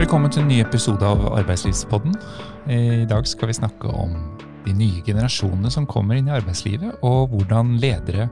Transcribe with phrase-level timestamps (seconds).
[0.00, 2.14] Velkommen til en ny episode av Arbeidslivspodden.
[2.72, 4.14] I dag skal vi snakke om
[4.64, 8.30] de nye generasjonene som kommer inn i arbeidslivet, og hvordan ledere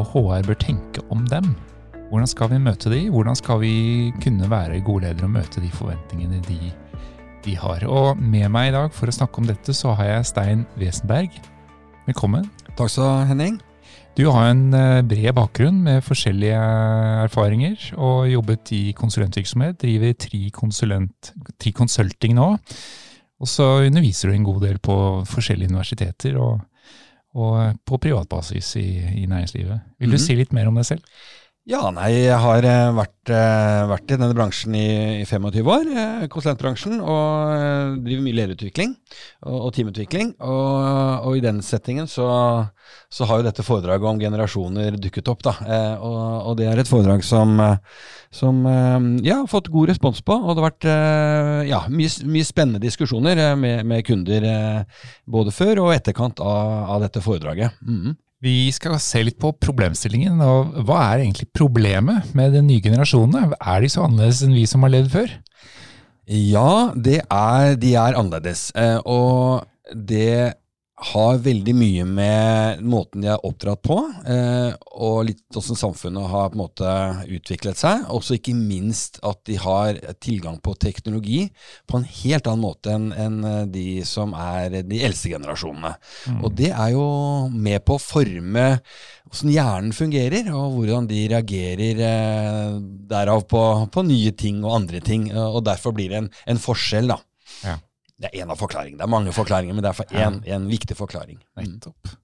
[0.00, 1.50] og HR bør tenke om dem.
[2.08, 3.02] Hvordan skal vi møte de?
[3.12, 3.74] Hvordan skal vi
[4.24, 6.72] kunne være gode ledere og møte de forventningene de,
[7.44, 7.84] de har?
[7.84, 11.36] Og med meg i dag for å snakke om dette, så har jeg Stein Wesenberg.
[12.08, 12.48] Velkommen.
[12.78, 13.60] Takk skal du ha, Henning.
[14.14, 16.58] Du har en eh, bred bakgrunn med forskjellige
[17.24, 19.80] erfaringer, og jobbet i konsulentvirksomhet.
[19.82, 22.52] Driver Tri, konsulent, tri Consulting nå.
[23.42, 24.94] Og så underviser du en god del på
[25.26, 26.60] forskjellige universiteter og,
[27.34, 28.86] og på privatbasis i,
[29.24, 29.80] i næringslivet.
[29.98, 30.22] Vil du Mhm.
[30.28, 31.02] si litt mer om deg selv?
[31.64, 35.86] Ja, nei, jeg har eh, vært, eh, vært i denne bransjen i, i 25 år,
[35.96, 38.90] eh, konsulentbransjen, og driver mye lederutvikling
[39.46, 40.34] og, og teamutvikling.
[40.44, 40.74] Og,
[41.24, 42.26] og i den settingen så,
[43.08, 45.54] så har jo dette foredraget om generasjoner dukket opp, da.
[46.04, 46.18] Og,
[46.50, 47.56] og det er et foredrag som,
[48.28, 48.60] som
[49.24, 50.88] ja, har fått god respons på, og det har vært
[51.70, 54.44] ja, mye, mye spennende diskusjoner med, med kunder
[55.24, 57.80] både før og etterkant av, av dette foredraget.
[57.80, 58.18] Mhm.
[58.44, 63.56] Vi skal se litt på problemstillingen, og hva er egentlig problemet med de nye generasjonene?
[63.56, 65.32] Er de så annerledes enn vi som har levd før?
[66.28, 68.68] Ja, er, de er annerledes.
[68.76, 70.56] Eh, og det
[70.94, 73.96] har veldig mye med måten de er oppdratt på,
[74.30, 76.92] eh, og litt hvordan samfunnet har på en måte
[77.34, 78.04] utviklet seg.
[78.14, 81.48] Også ikke minst at de har tilgang på teknologi
[81.90, 83.40] på en helt annen måte enn en
[83.74, 85.96] de som er de eldste generasjonene.
[86.44, 87.06] Og det er jo
[87.50, 88.66] med på å forme
[89.24, 92.76] hvordan hjernen fungerer, og hvordan de reagerer eh,
[93.10, 95.26] derav på, på nye ting og andre ting.
[95.32, 97.18] eh, Og derfor blir det en, en forskjell, da.
[97.64, 97.76] Ja.
[98.20, 99.00] Det er én av forklaringene.
[99.00, 100.28] Det er mange forklaringer, men det er for Ja.
[100.30, 101.40] en viktig forklaring.
[101.58, 101.64] Mm.
[101.64, 102.14] Nettopp.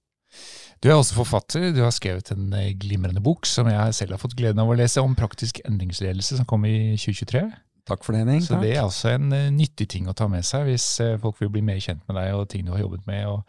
[0.81, 1.73] Du er også forfatter.
[1.77, 4.77] Du har skrevet en eh, glimrende bok som jeg selv har fått gleden av å
[4.79, 7.43] lese, om praktisk endringsledelse, som kom i 2023.
[7.91, 8.41] Takk for det, Henning.
[8.45, 11.41] Så det er også en eh, nyttig ting å ta med seg hvis eh, folk
[11.41, 13.27] vil bli mer kjent med deg og ting du har jobbet med.
[13.27, 13.43] Og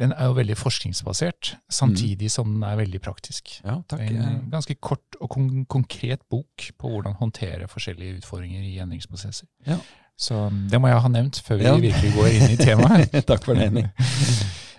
[0.00, 3.60] den er jo veldig forskningsbasert, samtidig som den er veldig praktisk.
[3.64, 4.02] Ja, takk.
[4.10, 9.46] En ganske kort og kon konkret bok på hvordan håndtere forskjellige utfordringer i endringsprosesser.
[9.68, 9.78] Ja.
[10.16, 11.74] Så det må jeg ha nevnt før vi Ja.
[11.76, 13.10] virkelig går inn i temaet.
[13.28, 13.90] takk for det, Henning.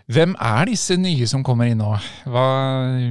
[0.08, 1.90] Hvem er disse nye som kommer inn nå?
[2.31, 2.44] Hva,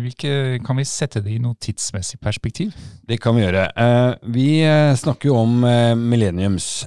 [0.01, 0.31] hvilke,
[0.65, 2.73] kan vi sette det i noe tidsmessig perspektiv?
[3.05, 3.67] Det kan vi gjøre.
[3.77, 6.87] Eh, vi eh, snakker jo om eh, millenniums,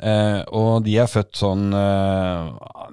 [0.50, 1.70] og de er født sånn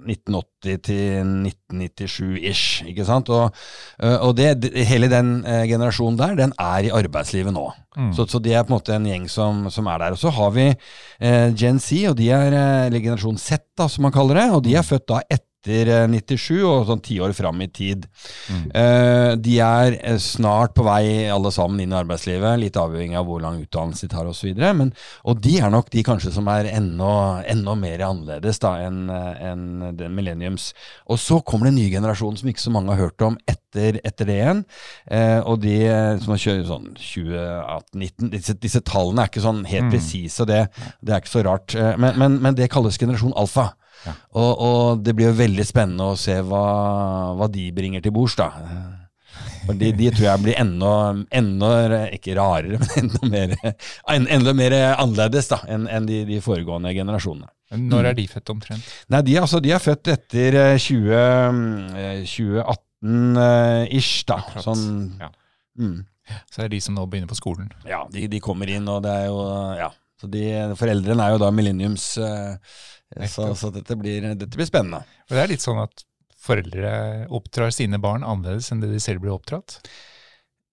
[0.06, 3.30] 1980 til 1997-ish, ikke sant?
[3.34, 3.50] Og,
[4.02, 7.66] eh, og det, hele den eh, generasjonen der, den er i arbeidslivet nå.
[7.96, 8.12] Mm.
[8.16, 10.16] Så, så det er på en måte en gjeng som, som er der.
[10.16, 13.88] Og så har vi eh, Gen Z, og de er, eh, eller generasjon Z, da,
[13.90, 17.16] som man kaller det, og de er født da etter eh, 97 og sånn ti
[17.22, 18.04] år fram i tid.
[18.52, 18.64] Mm.
[18.82, 23.26] Eh, de er eh, snart på vei alle sammen inn i arbeidslivet, litt avhengig av
[23.28, 24.52] hvor lang utdannelse de tar osv.
[25.24, 27.12] Og de er nok de kanskje som er enda,
[27.48, 29.64] enda mer annerledes da enn en
[29.96, 30.72] den millenniums.
[31.08, 34.00] Og så kommer det en ny generasjon som ikke så mange har hørt om etter,
[34.04, 34.62] etter det igjen.
[35.08, 39.64] Eh, og de eh, som har kjørt sånn 2018-19 disse, disse tallene er ikke sånn
[39.64, 39.92] helt Mm.
[39.92, 40.62] presise, og det,
[41.04, 41.74] det er ikke så rart.
[41.74, 43.72] Eh, men, men, men det kalles generasjon alfa.
[44.06, 44.12] Ja.
[44.38, 46.62] Og, og det blir jo veldig spennende å se hva,
[47.38, 48.50] hva de bringer til bords, da.
[49.66, 50.90] For de, de tror jeg blir enda,
[51.34, 51.70] enda
[52.14, 53.56] ikke rarere, men enda mer,
[54.14, 57.50] en- enda mer annerledes da, enn enn de, de foregående generasjonene.
[57.74, 58.90] Når er de født omtrent?
[59.10, 61.10] Nei, de, altså, de er født etter eh, 20,
[61.98, 62.20] eh,
[63.02, 64.38] 2018-ish, da.
[64.62, 64.84] Sånn,
[65.20, 65.30] Ja.
[65.78, 65.96] mm.
[66.50, 67.68] Så er det de som nå begynner på skolen.
[67.86, 69.36] Ja, de, de kommer inn, og det er jo
[69.78, 69.90] Ja.
[70.20, 70.42] Så de,
[70.80, 72.76] foreldrene er jo da millenniums, eh,
[73.28, 75.02] så, så dette, blir, dette blir spennende.
[75.28, 76.06] Og det er litt sånn at
[76.46, 76.90] foreldre
[77.34, 79.80] oppdrar sine barn annerledes enn det de selv blir oppdratt.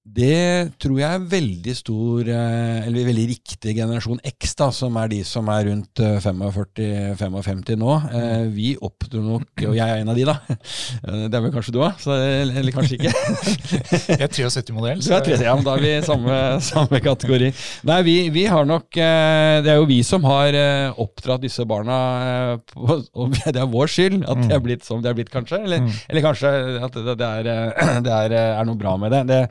[0.03, 5.07] Det tror jeg er veldig stor, eh, eller veldig riktig generasjon X, da, som er
[5.13, 7.93] de som er rundt eh, 45-55 nå.
[8.11, 10.35] Eh, Vi oppdro nok, og jeg er en av de, da.
[11.03, 13.13] Eh, Det er vel kanskje du òg, eller, kanskje ikke.
[14.13, 14.99] Jeg er 73-modell.
[15.03, 16.37] Du er 30, ja, men da er vi i samme,
[16.71, 17.49] samme kategori.
[17.87, 21.63] Nei, vi, vi har nok eh, Det er jo vi som har eh, oppdratt disse
[21.67, 21.97] barna,
[22.27, 25.31] eh, på, og det er vår skyld at de er blitt som de er blitt,
[25.33, 25.63] kanskje.
[25.63, 25.89] Eller, Mm.
[26.11, 26.49] eller kanskje
[26.85, 29.23] at det, det, er, eh, det er, eh, er noe bra med det.
[29.31, 29.41] det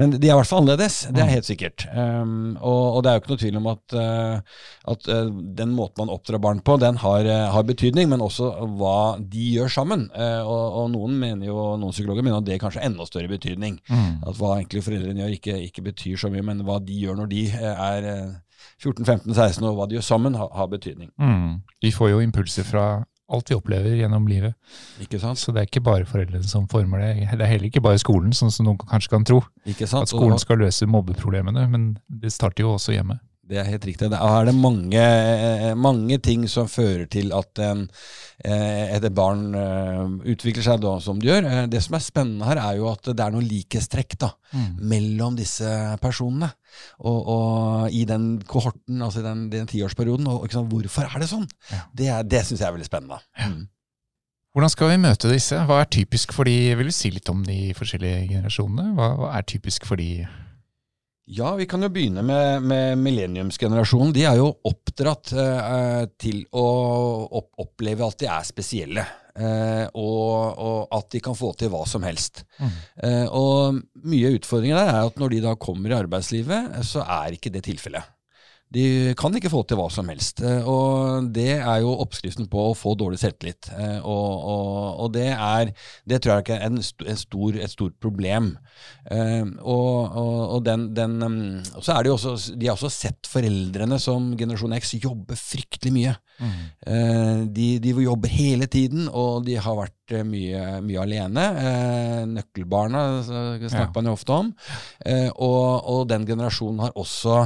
[0.00, 1.84] men de er i hvert fall annerledes, det er helt sikkert.
[1.92, 4.64] Um, og, og det er jo ikke noe tvil om at, uh,
[4.94, 8.50] at uh, den måten man oppdrar barn på, den har, uh, har betydning, men også
[8.80, 10.08] hva de gjør sammen.
[10.10, 13.78] Og, og noen mener jo, noen psykologer mener at det kanskje har enda større betydning.
[13.90, 14.22] Mm.
[14.26, 17.30] At hva egentlig foreldrene gjør ikke, ikke betyr så mye, men hva de gjør når
[17.30, 18.32] de er eh,
[18.80, 21.10] 14-15-16 og hva de gjør sammen, har, har betydning.
[21.20, 21.60] Mm.
[21.82, 22.86] De får jo impulser fra
[23.30, 24.56] alt vi opplever gjennom livet.
[25.02, 25.38] Ikke sant?
[25.40, 27.10] Så det er ikke bare foreldrene som former det.
[27.30, 29.40] Det er heller ikke bare skolen, sånn som noen kanskje kan tro.
[29.70, 30.08] Ikke sant?
[30.08, 33.20] At skolen skal løse mobbeproblemene, men det starter jo også hjemme.
[33.50, 34.08] Det er helt riktig.
[34.12, 35.02] Da er det mange,
[35.74, 37.80] mange ting som fører til at en,
[38.44, 41.48] eh, et barn eh, utvikler seg da, som det gjør.
[41.48, 44.30] Eh, Det som er spennende her, er jo at det er noen likhetstrekk da,
[44.78, 45.66] mellom disse
[46.02, 46.52] personene.
[47.02, 50.30] Og, og i den kohorten, altså i den, den tiårsperioden.
[50.30, 51.48] Og sant, hvorfor er det sånn?
[51.72, 51.82] Ja.
[51.92, 53.18] Det, det syns jeg er veldig spennende.
[53.34, 53.66] Mm.
[54.54, 55.58] Hvordan skal vi møte disse?
[55.66, 58.94] Hva er typisk for de, vil du si litt om de forskjellige generasjonene?
[58.96, 60.24] Hva, hva er typisk for de?
[61.30, 64.10] Ja, vi kan jo begynne med, med millenniumsgenerasjonen.
[64.16, 66.64] De er jo oppdratt eh, til å
[67.38, 69.04] opp oppleve at de er spesielle.
[69.38, 72.42] Eh, og, og at de kan få til hva som helst.
[72.58, 72.72] Mm.
[73.06, 73.78] Eh, og
[74.10, 77.38] mye av utfordringen der er at når de da kommer i arbeidslivet, eh, så er
[77.38, 78.10] ikke det tilfellet.
[78.70, 80.40] De kan ikke få til hva som helst.
[80.46, 83.66] eh, Og det er jo oppskriften på å få dårlig selvtillit.
[83.74, 85.72] Eh, Og, og, og det er
[86.06, 88.52] Det tror jeg ikke er en, en stor, et stort problem.
[89.10, 90.16] Eh, og,
[90.54, 91.18] og, den, den
[91.74, 95.34] og så er det jo også, De har også sett foreldrene som generasjon X jobbe
[95.34, 96.16] fryktelig mye.
[96.40, 97.50] Mm.
[97.52, 101.42] de, de jobber hele tiden, og de har vært mye, mye alene.
[102.32, 104.48] Nøkkelbarna snakker man jo ofte om.
[105.36, 107.42] Og, og den generasjonen har også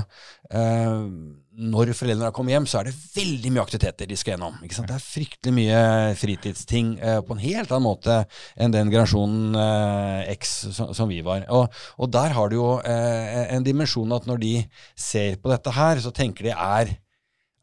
[0.54, 4.56] Når foreldrene kommer hjem, så er det veldig mye aktiviteter de skal gjennom.
[4.62, 5.82] Det er fryktelig mye
[6.18, 8.16] fritidsting eh, på en helt annen måte
[8.58, 11.46] enn den generasjonen eh, X som, som vi var.
[11.54, 14.54] Og, og der har du jo eh, en dimensjon at når de
[14.98, 16.96] ser på dette her, så tenker de er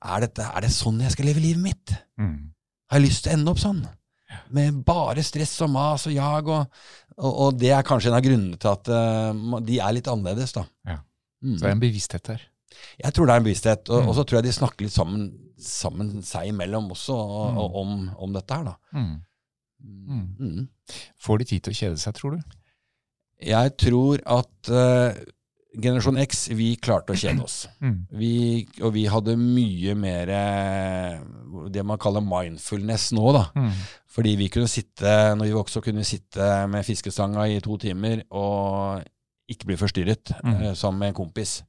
[0.02, 1.94] er, dette, er det sånn jeg skal leve livet mitt?
[2.18, 2.54] Mm.
[2.90, 3.82] Har jeg lyst til å ende opp sånn?
[4.56, 6.80] Med bare stress og mas og jag, og,
[7.20, 10.56] og, og det er kanskje en av grunnene til at uh, de er litt annerledes,
[10.56, 10.66] da.
[10.88, 10.98] Ja.
[11.44, 11.54] Mm.
[11.54, 12.48] Så det er en bevissthet her.
[13.04, 14.14] Jeg tror det er en bevissthet, og, Mm.
[14.16, 15.28] så tror jeg de snakker litt sammen,
[15.60, 17.58] sammen seg imellom også og, Mm.
[17.58, 18.76] og, om, om dette her, da.
[18.94, 19.22] Mm.
[19.84, 20.26] Mm.
[20.40, 20.68] Mm.
[21.20, 22.42] Får de tid til å kjede seg, tror du?
[23.42, 25.16] Jeg tror at uh,
[25.82, 27.68] generasjon X, vi klarte å kjede oss.
[27.82, 27.96] Mm.
[28.14, 31.22] Vi, og vi hadde mye mer eh,
[31.74, 33.46] det man kaller mindfulness nå, da.
[33.56, 33.72] Mm.
[34.12, 39.02] Fordi vi kunne sitte, når vi vokste kunne sitte med fiskestanga i to timer og
[39.50, 40.62] ikke bli forstyrret, Mm.
[40.62, 41.64] eh, som med en kompis.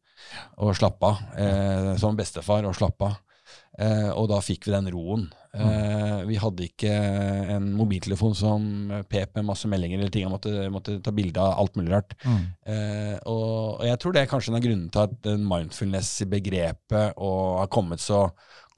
[0.63, 1.23] Og slappe av.
[1.39, 3.21] Eh, som bestefar, og slappe av.
[3.81, 5.29] Eh, og da fikk vi den roen.
[5.53, 6.93] Eh, vi hadde ikke
[7.55, 8.65] en mobiltelefon som
[9.09, 10.27] pep med masse meldinger eller ting.
[10.27, 12.13] Jeg måtte, måtte ta bilde av alt mulig rart.
[12.25, 12.43] Mm.
[12.69, 17.17] Eh, og, og jeg tror det er kanskje en av grunnene til at mindfulness mindfulness-begrepet
[17.17, 18.27] har kommet, så,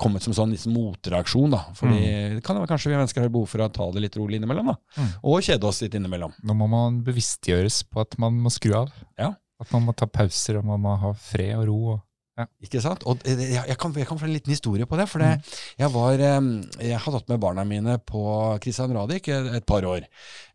[0.00, 1.55] kommet som sånn liksom motreaksjon.
[1.55, 1.64] da.
[1.79, 2.02] Fordi
[2.38, 4.75] det kan være kanskje vi mennesker har behov for å ta det litt rolig innimellom.
[4.75, 4.79] da.
[4.99, 5.14] Mm.
[5.31, 6.38] Og kjede oss litt innimellom.
[6.43, 8.94] Nå må man bevisstgjøres på at man må skru av.
[9.19, 9.35] Ja.
[9.64, 11.78] At man må ta pauser, og man må ha fred og ro.
[11.94, 12.02] Og,
[12.66, 13.04] Ikke sant?
[13.06, 15.06] Og jeg, jeg, kan, jeg kan få en liten historie på det.
[15.08, 15.28] For det,
[15.78, 16.48] jeg, var, eh,
[16.88, 18.25] jeg har tatt med barna mine på
[18.64, 20.08] Christian Radich et, et par år.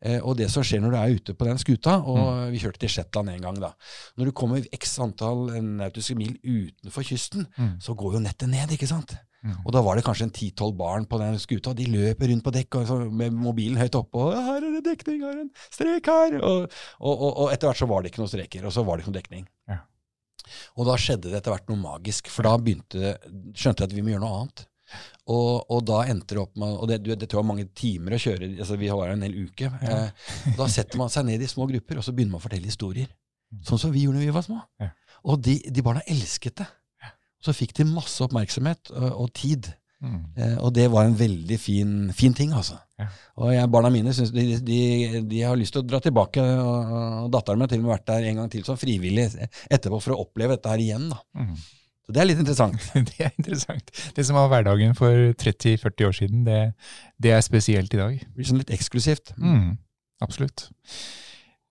[0.03, 2.83] Eh, og det som skjer når du er ute på den skuta, og vi kjørte
[2.83, 3.71] til Shetland en gang da.
[4.19, 7.79] Når du kommer x antall nautiske mil utenfor kysten, Mm.
[7.81, 9.13] så går jo nettet ned, ikke sant?
[9.43, 9.53] Mm.
[9.65, 12.51] Og da var det kanskje en ti-tolv barn på den skuta, de løper rundt på
[12.51, 15.51] dekk og så, med mobilen høyt oppe, og 'her er det dekning, her er en
[15.71, 16.67] strek her', og,
[16.99, 19.03] og, og, og etter hvert så var det ikke noen streker, og så var det
[19.05, 19.47] ikke noen dekning.
[20.77, 23.15] Og da skjedde det etter hvert noe magisk, for da begynte,
[23.53, 24.65] skjønte jeg at vi må gjøre noe annet.
[25.29, 28.47] Og, og da endte det opp med Og det, det var mange timer å kjøre,
[28.55, 29.69] altså vi var jo en hel uke.
[29.85, 32.69] Eh, da setter man seg ned i små grupper, og så begynner man å fortelle
[32.69, 33.11] historier.
[33.65, 34.59] Sånn som vi gjorde da vi var små.
[34.81, 34.89] Ja.
[35.29, 36.69] Og de, de barna elsket det.
[37.39, 39.69] Så fikk de masse oppmerksomhet og, og tid.
[40.03, 40.19] Mm.
[40.35, 42.77] Eh, og det var en veldig fin, fin ting, altså.
[42.99, 43.09] Ja.
[43.39, 44.79] Og jeg, barna mine synes de, de,
[45.29, 46.93] de har lyst til å dra tilbake, og,
[47.25, 49.29] og datteren min har til og med vært der en gang til som frivillig
[49.69, 51.11] etterpå for å oppleve dette her igjen.
[51.13, 51.21] da.
[51.39, 51.53] Mm.
[52.09, 52.85] Så det er litt interessant.
[53.11, 53.91] Det er interessant.
[54.17, 56.61] Det som var hverdagen for 30-40 år siden, det,
[57.21, 58.15] det er spesielt i dag.
[58.17, 59.35] Det blir sånn litt eksklusivt.
[59.37, 59.75] Mm,
[60.25, 60.71] absolutt.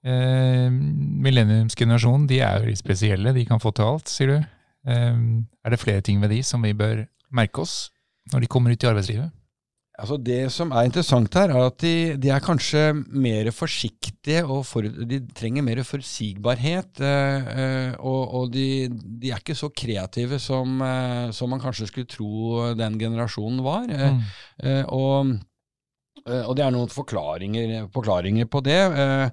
[0.06, 3.34] Eh, Millenniumsgenerasjonen de er jo litt spesielle.
[3.34, 4.38] De kan få til alt, sier du.
[4.86, 5.18] Eh,
[5.66, 7.02] er det flere ting ved de som vi bør
[7.34, 7.88] merke oss
[8.32, 9.34] når de kommer ut i arbeidslivet?
[9.98, 14.60] Altså Det som er interessant her, er at de, de er kanskje mer forsiktige, og
[14.68, 17.00] for, de trenger mer forutsigbarhet.
[17.02, 21.88] Eh, eh, og og de, de er ikke så kreative som, eh, som man kanskje
[21.90, 23.90] skulle tro den generasjonen var.
[23.90, 24.22] Eh, Mm.
[24.62, 25.34] Eh, og,
[26.28, 28.78] og det er noen forklaringer, forklaringer på det.
[29.02, 29.30] Eh,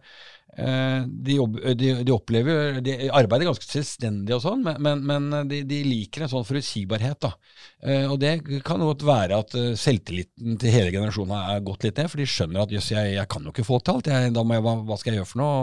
[0.56, 5.58] de, jobb, de, de opplever De arbeider ganske selvstendig og sånn, men, men, men de,
[5.68, 7.18] de liker en sånn forutsigbarhet.
[7.26, 7.34] da.
[7.84, 12.00] Eh, og det kan godt være at eh, selvtilliten til hele generasjonen er gått litt
[12.00, 14.08] ned, for de skjønner at jøss, jeg, jeg kan jo ikke få til alt.
[14.14, 15.60] Jeg, da må jeg, hva, hva skal jeg gjøre for noe?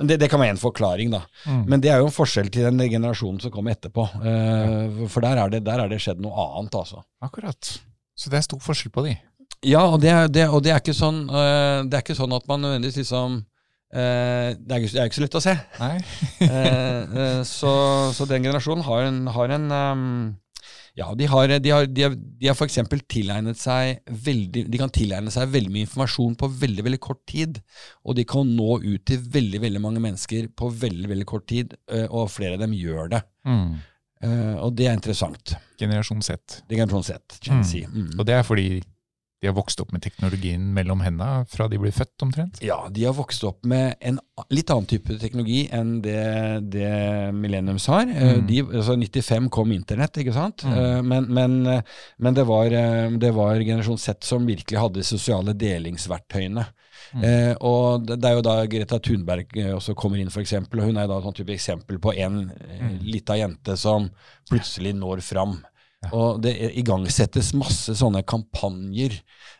[0.00, 1.22] Men det, det kan være en forklaring, da.
[1.46, 1.62] Mm.
[1.70, 4.08] Men det er jo en forskjell til den generasjonen som kommer etterpå.
[4.18, 7.04] Eh, for der er, det, der er det skjedd noe annet, altså.
[7.24, 7.76] Akkurat.
[8.18, 9.14] Så det er stor forskjell på de.
[9.64, 12.34] Ja, og det, er- det, og det, er ikke sånn, eh, det er ikke sånn
[12.36, 13.40] at man nødvendigvis liksom
[13.94, 15.52] Eh, det, er jo det er ikke så lett å se.
[16.42, 17.74] uh, så,
[18.16, 20.08] så den generasjonen har en, har en um,
[20.98, 22.80] ja, de har, de har, de har, de har f.eks.
[23.10, 27.58] tilegnet seg veldig De kan tilegne seg veldig mye informasjon på veldig veldig kort tid.
[28.06, 31.74] Og de kan nå ut til veldig veldig mange mennesker på veldig veldig kort tid,
[32.06, 33.22] og flere av dem gjør det.
[33.46, 33.74] Mm.
[34.24, 35.56] Uh, Og det er interessant.
[35.82, 36.60] Generasjon Z.
[36.70, 37.02] Generasjon
[37.42, 37.66] kan mm.
[37.90, 38.12] Mm.
[38.18, 38.68] Og det er fordi
[39.44, 42.62] de har vokst opp med teknologien mellom hendene fra de blir født, omtrent.
[42.64, 44.16] Ja, de har vokst opp med en
[44.50, 46.16] litt annen type teknologi enn det,
[46.72, 46.88] det
[47.36, 48.08] Millenniums har.
[48.08, 48.46] Eh, Mm.
[48.48, 50.64] De, altså 95 kom internett, ikke sant?
[50.64, 50.72] Mm.
[50.80, 51.82] Eh, Men, men, eh,
[52.18, 52.70] men det, var,
[53.20, 56.64] det var generasjon Z som virkelig hadde de sosiale delingsverktøyene.
[57.14, 57.24] Mm.
[57.28, 60.88] Eh, og det, det er jo da Greta Thunberg også kommer inn, for eksempel, og
[60.88, 62.46] hun er da et sånn type eksempel på en
[62.80, 62.98] Mm.
[63.06, 64.08] lita jente som
[64.50, 65.58] plutselig når fram.
[66.04, 66.10] Ja.
[66.16, 69.16] Og det igangsettes masse sånne kampanjer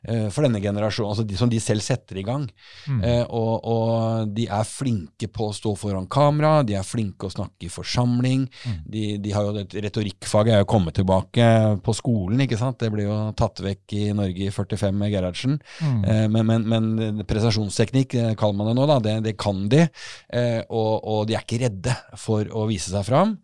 [0.09, 2.47] eh, for denne generasjonen, altså de, som de selv setter i gang.
[2.89, 3.01] Mm.
[3.05, 7.33] Eh, og, og de er flinke på å stå foran kamera, de er flinke å
[7.33, 8.47] snakke i forsamling.
[8.65, 8.79] Mm.
[8.97, 11.47] De, de har jo det Retorikkfaget er jo kommet tilbake
[11.85, 12.79] på skolen, ikke sant.
[12.81, 15.59] Det ble jo tatt vekk i Norge i 45 med Gerhardsen.
[15.81, 16.05] Mm.
[16.05, 19.01] Eh, men, men, men prestasjonsteknikk eh, kaller man det nå, da.
[19.05, 19.87] Det, det kan de.
[20.35, 23.37] Eh, og, og de er ikke redde for å vise seg fram.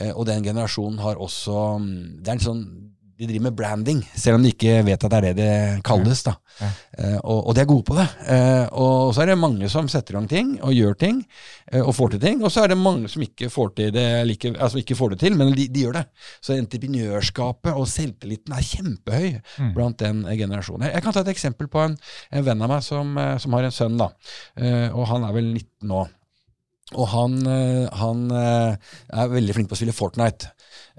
[0.00, 2.64] Eh, og den generasjonen har også mm, Det er en sånn
[3.20, 6.22] de driver med branding, selv om de ikke vet at det er det det kalles.
[6.24, 6.32] da.
[6.56, 6.68] Ja.
[6.96, 8.06] Eh, og, og de er gode på det.
[8.32, 11.18] Eh, og så er det mange som setter i gang ting og gjør ting,
[11.68, 12.40] eh, og får til ting.
[12.40, 15.18] Og så er det mange som ikke får, til det, like, altså ikke får det
[15.20, 16.04] til, men de, de gjør det.
[16.40, 19.28] Så entreprenørskapet og selvtilliten er kjempehøy
[19.60, 19.74] Mm.
[19.76, 20.86] blant den generasjonen.
[20.88, 21.98] Jeg, jeg kan ta et eksempel på en,
[22.32, 24.08] en venn av meg som, som har en sønn, da.
[24.56, 26.06] Eh, og han er vel 19 nå.
[26.98, 30.50] Og han, eh, han eh, er veldig flink på å spille Fortnite.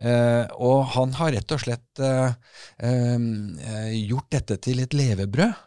[0.01, 2.01] Eh, og han har rett og slett
[2.81, 5.59] gjort dette til et levebrød.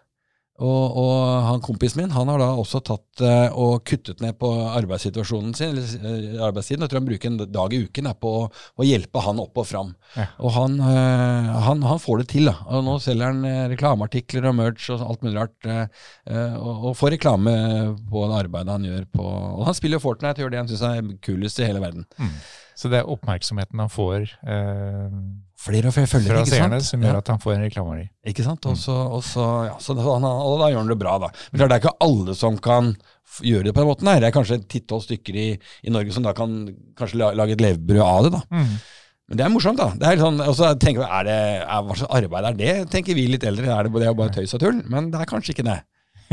[0.62, 1.14] Og, og
[1.48, 5.72] han kompisen min han har da også tatt uh, og kuttet ned på arbeidssituasjonen sin,
[5.72, 6.84] eller eh, arbeidstiden.
[6.84, 9.58] Jeg tror han bruker en dag i uken da, på å, å hjelpe han opp
[9.58, 9.90] og fram.
[10.14, 10.28] Ja.
[10.46, 12.46] Og han, uh, han, han får det til.
[12.52, 12.54] da.
[12.70, 15.58] Og Nå selger han reklameartikler og merch og alt mulig rart.
[15.64, 17.54] og, og får reklame
[18.10, 20.84] på det arbeidet han gjør på Og han spiller Fortnite og gjør det han syns
[20.86, 22.06] er kulest i hele verden.
[22.14, 22.30] Mm.
[22.78, 24.30] Så det er oppmerksomheten han får
[25.64, 28.06] Flere og flere følgere, fra seerne, som gjør at han får en reklameverdi.
[28.28, 28.66] Ikke sant?
[28.68, 31.30] Og, så, og, så, ja, så da, og da gjør han det bra, da.
[31.52, 32.90] Men det er ikke alle som kan
[33.40, 34.20] gjøre det på den måten her.
[34.20, 35.46] Det er kanskje ti-tolv stykker i,
[35.88, 36.58] i Norge som da kan
[36.98, 38.42] kanskje lage et levebrød av det, da.
[38.52, 38.76] Mm.
[39.24, 39.88] Men det er morsomt, da.
[39.96, 42.58] Det er litt sånn, og så tenker vi, er det, er, Hva slags arbeid er
[42.58, 43.70] det, tenker vi litt eldre.
[43.72, 44.82] Er det, det er bare tøys og tull.
[44.92, 45.78] Men det er kanskje ikke det.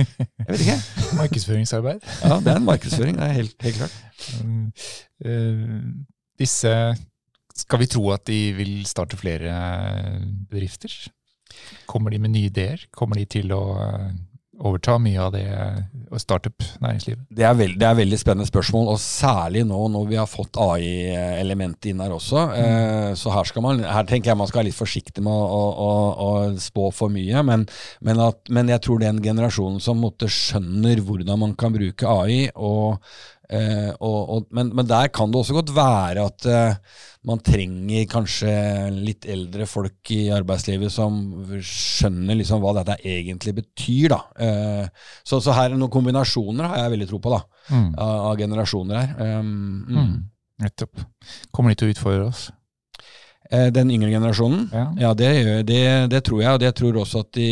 [0.02, 0.78] Jeg vet ikke.
[1.22, 2.04] Markedsføringsarbeid.
[2.24, 3.96] Ja, Det er en markedsføring, det er helt, helt klart.
[4.42, 4.68] Um,
[5.24, 5.80] uh,
[6.42, 6.76] disse
[7.62, 9.54] Skal vi tro at de vil starte flere
[10.50, 10.94] bedrifter?
[11.90, 12.88] Kommer de med nye ideer?
[12.96, 14.12] Kommer de til å eh,
[14.62, 15.82] overta mye av det eh,
[16.22, 17.26] startup-næringslivet?
[17.30, 20.60] Det er, veld, det er veldig spennende spørsmål, og særlig nå når vi har fått
[20.62, 22.46] AI-elementet inn her også.
[22.52, 23.20] Mm.
[23.20, 25.92] så her, skal man, her tenker jeg man skal være litt forsiktig med å, å,
[26.28, 27.44] å spå for mye.
[27.48, 27.68] Men,
[28.00, 32.48] men, at, men jeg tror den generasjonen som måtte skjønner hvordan man kan bruke AI,
[32.56, 33.02] og,
[33.52, 36.76] eh, og, og, men, men der kan det også godt være at eh,
[37.30, 38.52] man trenger kanskje
[38.96, 41.20] litt eldre folk i arbeidslivet som
[41.62, 44.16] skjønner liksom hva dette egentlig betyr.
[44.42, 44.88] Eh,
[45.22, 47.92] så, så her er noen kombinasjoner har jeg veldig tro på, da, Mm.
[47.94, 49.38] av, av generasjoner her.
[49.38, 49.52] Um,
[49.86, 49.98] mm.
[50.02, 50.16] Mm.
[50.66, 51.04] Nettopp.
[51.54, 52.48] Kommer de til å utfordre oss?
[53.52, 54.70] Eh, Den yngre generasjonen?
[54.72, 54.84] Ja.
[55.02, 57.48] Ja, det, det, det tror jeg, og jeg tror også at de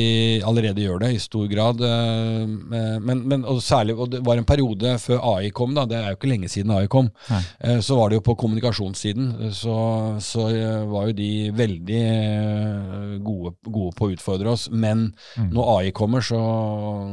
[0.48, 1.82] allerede gjør det i stor grad.
[1.84, 5.98] eh, Men, men og særlig, og det var en periode før AI kom, da, det
[6.00, 7.42] er jo ikke lenge siden AI kom, Nei.
[7.60, 9.76] eh, så var det jo på kommunikasjonssiden, så,
[10.24, 11.30] så eh, var jo de
[11.60, 14.70] veldig eh, gode, gode på å utfordre oss.
[14.72, 15.50] Men Mm.
[15.54, 16.38] når AI kommer, så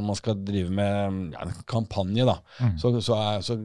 [0.03, 2.79] man skal drive med ja, kampanje, da, Mm.
[2.81, 3.57] så, så, er, så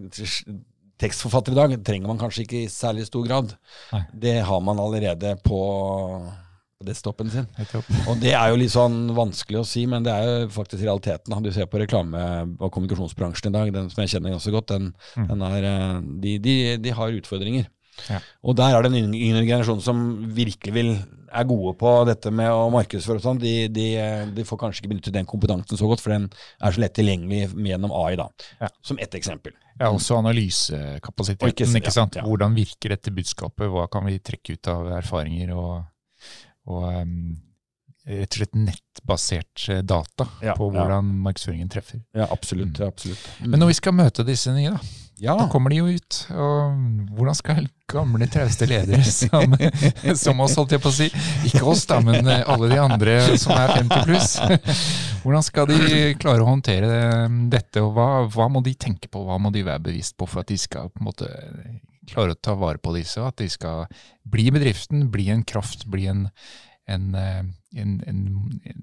[1.01, 3.55] tekstforfatter i dag trenger man kanskje ikke i særlig stor grad.
[3.91, 4.03] Nei.
[4.27, 5.61] Det har man allerede på
[6.81, 7.45] på desktopen sin.
[8.09, 11.35] Og det er jo litt sånn vanskelig å si, men det er jo faktisk realiteten.
[11.45, 12.23] Du ser på reklame-
[12.57, 15.27] og kommunikasjonsbransjen i dag, den som jeg kjenner ganske godt, den, Mm.
[15.29, 17.67] den er, eh, de, de, de har utfordringer.
[18.09, 18.19] Ja.
[18.47, 19.99] Og der er det en yngre generasjon som
[20.35, 20.91] virkelig vil,
[21.31, 23.41] er gode på dette med å markedsføre og sånn.
[23.41, 23.85] De, de,
[24.35, 26.25] de får kanskje ikke benyttet den kompetansen så godt, for den
[26.59, 28.29] er så lett tilgjengelig gjennom AI, da.
[28.63, 28.71] Ja.
[28.83, 29.53] Som ett eksempel.
[29.79, 31.53] Ja, også analysekapasiteten.
[31.55, 32.15] Ikke, ikke- sant?
[32.19, 32.25] ja.
[32.25, 33.69] Hvordan virker dette budskapet?
[33.71, 35.53] Hva kan vi trekke ut av erfaringer?
[35.55, 35.85] Og,
[36.71, 37.15] og um,
[38.07, 40.81] rett og slett nettbasert eh, data Ja, på ja.
[40.81, 42.01] hvordan markedsføringen treffer.
[42.17, 42.79] Ja, absolutt.
[42.79, 42.87] Mm.
[42.87, 43.27] absolutt.
[43.45, 44.81] Men når vi skal møte disse nye, da,
[45.21, 45.35] ja.
[45.37, 46.19] da kommer de jo ut.
[46.33, 49.55] Og hvordan skal gamle, trauste ledere som,
[50.17, 51.09] som oss, holdt jeg på å si,
[51.49, 54.35] ikke oss da, men eh, alle de andre som er 50 pluss,
[55.21, 56.87] Hvordan skal de klare å håndtere
[57.51, 60.41] dette, og hva, hva, må de tenke på, hva må de være bevisst på for
[60.41, 61.29] at de skal på en måte
[62.09, 63.85] klare å ta vare på disse, at de skal
[64.25, 66.25] bli bedriften, bli en kraft, bli en,
[66.93, 68.19] en, en, en,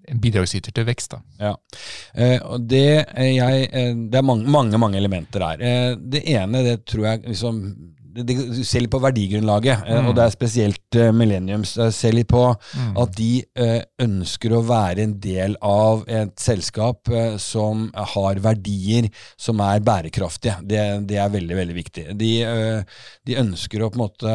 [0.09, 1.15] en bidragsyter til vekst.
[1.15, 1.21] Da.
[1.41, 1.53] Ja,
[2.15, 2.87] eh, det,
[3.37, 5.97] jeg, eh, det, er mange, mange, mange elementer der.
[5.99, 7.62] Det ene det tror jeg liksom
[8.09, 10.09] du ser litt på verdigrunnlaget, mm.
[10.09, 11.75] og det er spesielt uh, Millenniums.
[11.95, 12.97] Ser litt på mm.
[13.03, 19.11] at de uh, ønsker å være en del av et selskap uh, som har verdier
[19.37, 20.59] som er bærekraftige.
[20.65, 22.07] Det, det er veldig, veldig viktig.
[22.19, 22.33] De,
[23.29, 24.35] de, ønsker å på en måte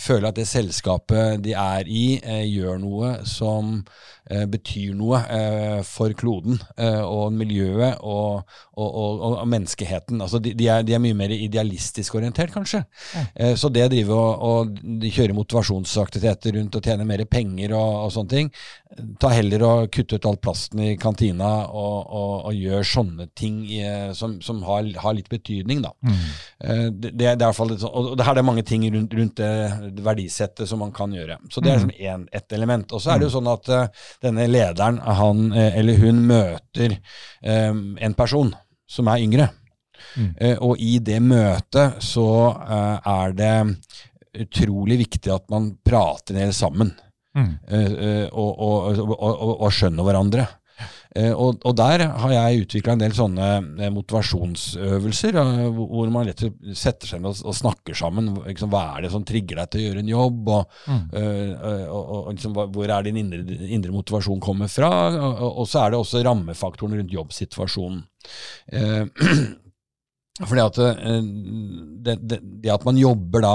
[0.00, 2.06] føle at det selskapet de er i,
[2.48, 8.42] gjør noe som Eh, betyr noe eh, for kloden eh, og miljøet og,
[8.74, 10.20] og, og, og menneskeheten.
[10.22, 12.82] Altså de, de, er, de, er, mye mer idealistisk orientert, kanskje.
[13.14, 13.52] Ja.
[13.58, 18.32] så det å drive og, de kjøre motivasjonsaktiviteter rundt og tjene mer penger og, sånne
[18.32, 18.50] ting,
[19.20, 23.82] ta heller og kutte ut all plasten i kantina og, gjør sånne ting i,
[24.16, 25.90] som, som har, har, litt betydning, da.
[26.00, 26.20] Mm.
[26.96, 30.02] Det, det, er i hvert fall, og det her er mange ting rundt, rundt det
[30.06, 31.38] verdisettet som man kan gjøre.
[31.52, 31.90] Så det er mm.
[31.92, 32.96] liksom en, et element.
[32.96, 33.36] Og så er det jo mm.
[33.36, 33.72] sånn at
[34.24, 36.96] denne lederen, han eh, eller hun, møter
[37.42, 38.52] um, en person
[38.88, 39.48] som er yngre.
[40.16, 40.30] Mm.
[40.40, 43.54] Uh, og i det møtet så er det
[44.46, 46.92] utrolig viktig at man prater ned sammen.
[47.36, 47.50] Mm.
[48.32, 50.46] Og, og, og, og, skjønner hverandre.
[51.16, 53.48] Eh, og, og, der har jeg utvikla en del sånne
[53.80, 55.38] eh, motivasjonsøvelser,
[55.76, 58.32] hvor man rett og slett setter seg ned og, og snakker sammen.
[58.44, 60.50] Liksom, hva er det som trigger deg til å gjøre en jobb?
[60.56, 61.04] Og, mm.
[61.92, 64.90] og liksom, hvor er din indre, indre, motivasjon kommer fra?
[65.46, 68.02] Og, så er det også rammefaktoren rundt jobbsituasjonen.
[68.72, 69.06] Uh,
[70.48, 70.78] fordi at
[72.04, 73.54] det, det, det, at man jobber da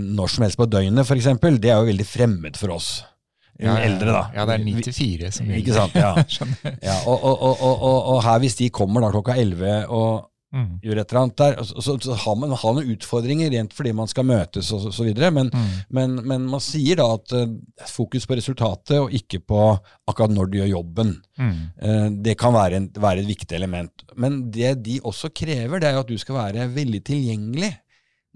[0.00, 1.28] når som helst på døgnet, f.eks.,
[1.62, 2.96] det er jo veldig fremmed for oss
[3.58, 4.24] ja, eldre, da.
[4.36, 5.60] Ja, det er 9 til 4 som gjelder.
[5.62, 6.12] Ikke sant, ja.
[6.88, 7.78] ja og, og, og,
[8.14, 10.68] og, her, hvis de kommer da klokka 11 og mm.
[10.84, 13.94] gjør et eller annet der, så, så, så har man har noen utfordringer rent fordi
[13.96, 15.74] man skal møtes og så, så videre, men, mm.
[15.98, 17.56] men, men, man sier da at uh,
[17.90, 19.64] fokus på resultatet og ikke på
[20.08, 21.12] akkurat når du gjør jobben.
[21.40, 21.58] Mm.
[21.82, 24.06] Uh, det kan være, en, være et viktig element.
[24.14, 27.74] Men det de også krever, det er jo at du skal være veldig tilgjengelig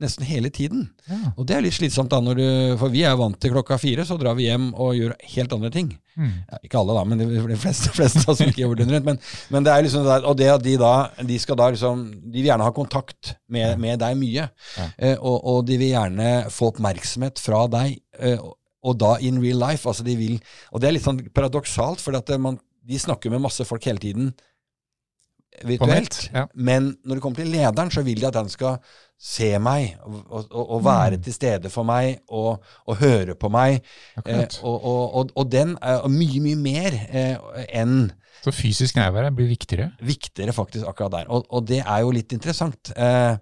[0.02, 0.84] nesten hele tiden.
[1.08, 1.32] Ja.
[1.36, 2.46] Og det er litt slitsomt, da, når du,
[2.80, 5.70] for vi er vant til klokka fire, så drar vi hjem og gjør helt andre
[5.74, 5.92] ting.
[6.16, 6.32] Mm.
[6.50, 9.08] Ja, ikke alle, da, men de, fleste, fleste som ikke jobber døgnet rundt.
[9.08, 9.20] Men,
[9.54, 10.94] men, det er liksom der, og det at de da
[11.32, 14.48] de skal da liksom, de vil gjerne ha kontakt med, med deg mye.
[14.50, 14.88] Ja.
[14.98, 18.50] Eh, og, og, de vil gjerne få oppmerksomhet fra deg, eh,
[18.82, 19.86] og da in real life.
[19.88, 20.38] altså de vil,
[20.72, 24.02] Og det er litt sånn paradoksalt, for at man, de snakker med masse folk hele
[24.02, 24.32] tiden
[25.64, 26.30] virtuelt.
[26.34, 26.46] Ja.
[26.54, 28.78] Men når det kommer til lederen, så vil de at han skal
[29.22, 31.22] se meg og, og, og være mm.
[31.22, 33.82] til stede for meg og, og høre på meg.
[34.26, 38.10] Eh, og, den er mye, mye mer eh, enn
[38.42, 39.92] så fysisk nærvær blir viktigere?
[40.02, 41.28] Viktigere, faktisk, akkurat der.
[41.30, 42.90] Og, og det er jo litt interessant.
[42.96, 43.36] Eh,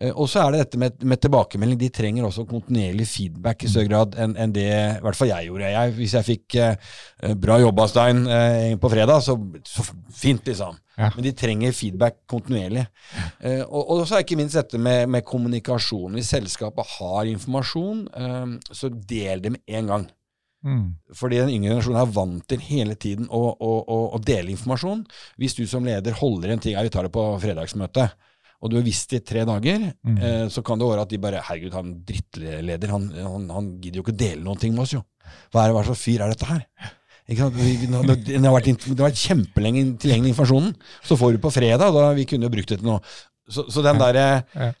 [0.00, 1.78] eh og så er det dette med, med, tilbakemelding.
[1.80, 5.50] De trenger også kontinuerlig feedback i større grad enn en det i hvert fall jeg
[5.50, 5.70] gjorde.
[5.74, 6.96] Jeg, hvis jeg fikk eh,
[7.36, 9.36] bra jobba, Stein, eh, på fredag, så,
[9.68, 9.84] så
[10.16, 10.80] fint, liksom.
[10.96, 11.10] Ja.
[11.12, 12.86] Men de trenger feedback kontinuerlig.
[13.44, 16.16] Eh, og, og, så er ikke minst dette med, med, kommunikasjon.
[16.16, 20.06] Hvis selskapet har informasjon, eh, så del det med en gang.
[20.66, 20.86] Mm.
[21.14, 25.04] Fordi den yngre generasjonen er vant til hele tiden å, å, å, å, dele informasjon.
[25.38, 28.16] Hvis du som leder holder en ting ja, Vi tar det på fredagsmøtet.
[28.64, 30.16] Og du har visst det i tre dager, mm.
[30.16, 34.00] eh, så kan det være at de bare Herregud, han drittleder, han, han, han gidder
[34.00, 35.02] jo ikke dele noen ting med oss, jo.
[35.52, 36.64] Hva er hva slags fyr er dette her?
[37.26, 40.76] Det har, vært, det har vært kjempelenge tilgjengelig informasjonen.
[41.04, 43.00] Så får du på fredag, da vi kunne jo brukt det til noe.
[43.50, 44.16] Så, så den der,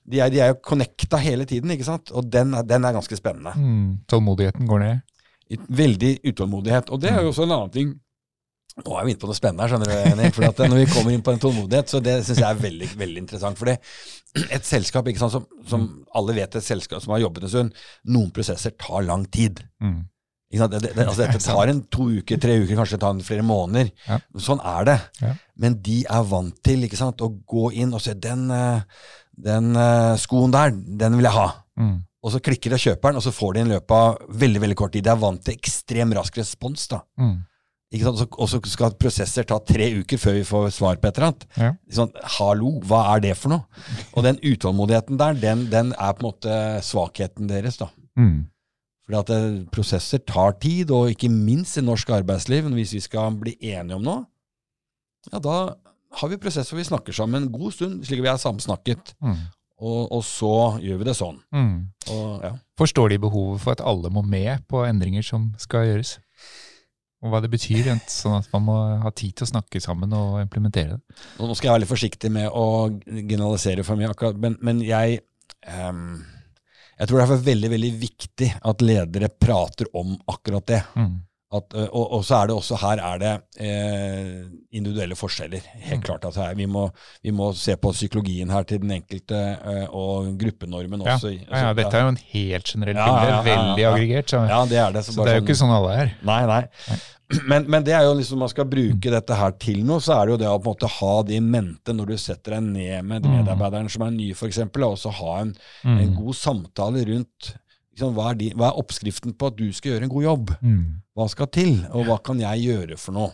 [0.02, 2.10] de, er, de er jo connecta hele tiden, ikke sant?
[2.14, 3.52] og den er, den er ganske spennende.
[3.58, 5.04] Mm, tålmodigheten går ned?
[5.54, 6.90] Veldig utålmodighet.
[6.90, 7.94] Og det er jo også en annen ting.
[8.76, 10.34] Nå er vi inne på noe spennende her, skjønner du, Henrik.
[10.36, 12.88] For at når vi kommer inn på en tålmodighet, så det syns jeg er veldig
[13.00, 13.56] veldig interessant.
[13.56, 15.86] For et selskap ikke sant, som, som,
[16.18, 17.80] alle vet, et selskap som har jobbet en stund,
[18.12, 19.62] noen prosesser tar lang tid.
[19.80, 20.02] Mm.
[20.56, 23.94] Det, det, altså dette tar en to uker, tre uker, kanskje tar en flere måneder.
[24.10, 24.20] Ja.
[24.44, 24.98] Sånn er det.
[25.22, 25.32] Ja.
[25.64, 29.08] Men de er vant til ikke sant, å gå inn og se den, eh,
[29.48, 31.48] den uh, skoen der, den vil jeg ha.
[31.80, 31.96] Mm.
[32.26, 34.62] Og så klikker og kjøper den, og så får de den i løpet av veldig
[34.64, 35.04] veldig kort tid.
[35.06, 36.88] De er vant til ekstrem rask respons.
[36.90, 37.04] da.
[37.22, 37.36] Mm.
[38.02, 41.46] Og så skal prosesser ta tre uker før vi får svar på et eller annet.
[41.54, 41.70] Ja.
[42.00, 43.84] Sånn, Hallo, hva er det for noe?
[44.16, 47.78] Og den utålmodigheten der, den, den er på en måte svakheten deres.
[47.78, 47.92] da.
[48.18, 48.48] Mm.
[49.06, 52.66] Fordi at det, prosesser tar tid, og ikke minst i norsk arbeidsliv.
[52.74, 54.24] Hvis vi skal bli enige om noe,
[55.30, 55.76] ja, da
[56.16, 59.14] har vi prosesser hvor vi snakker sammen en god stund, slik vi har samsnakket.
[59.22, 59.46] Mm.
[59.76, 61.40] Og, og, så gjør vi det sånn.
[61.52, 61.74] Mm.
[62.14, 62.52] Og, ja.
[62.80, 66.16] Forstår de behovet for at alle må med på endringer som skal gjøres?
[67.24, 70.38] og hva det betyr, sånn at man må ha tid til å snakke sammen og
[70.42, 71.18] implementere det.
[71.40, 72.66] Nå skal jeg være litt forsiktig med å
[73.06, 75.22] generalisere for mye, akkurat, men, men jeg
[75.66, 76.18] um,
[76.96, 80.82] Jeg tror det er veldig veldig viktig at ledere prater om akkurat det.
[80.96, 81.16] Mm.
[81.54, 83.32] At, og, og så er det også her er det
[83.62, 85.62] eh, individuelle forskjeller.
[85.86, 86.02] Helt Mm.
[86.08, 86.88] klart at her, vi, må,
[87.22, 91.14] vi må se på psykologien her til den enkelte eh, og gruppenormen Ja.
[91.14, 91.30] også.
[91.36, 93.92] Ja, ja, dette er jo en helt generell bilde, ja, ja, ja, veldig ja.
[93.94, 94.28] aggregert.
[94.34, 95.04] Så, ja, det er det.
[95.06, 96.10] så bare det er jo sånn- ikke sånn alle er.
[96.26, 96.64] Nei, nei.
[97.50, 100.26] Men, men det er jo liksom man skal bruke dette her til noe, så er
[100.28, 102.62] det jo det å på en måte ha det i mente når du setter deg
[102.68, 103.88] ned med Mm.
[103.90, 105.50] som er ny, f.eks., og også ha en,
[105.84, 106.14] en Mm.
[106.20, 107.56] god samtale rundt
[107.96, 110.54] hva, er de, hva er oppskriften på at du skal gjøre en god jobb?
[110.60, 110.84] Mm.
[111.16, 113.32] Hva skal til, og hva kan jeg gjøre for noe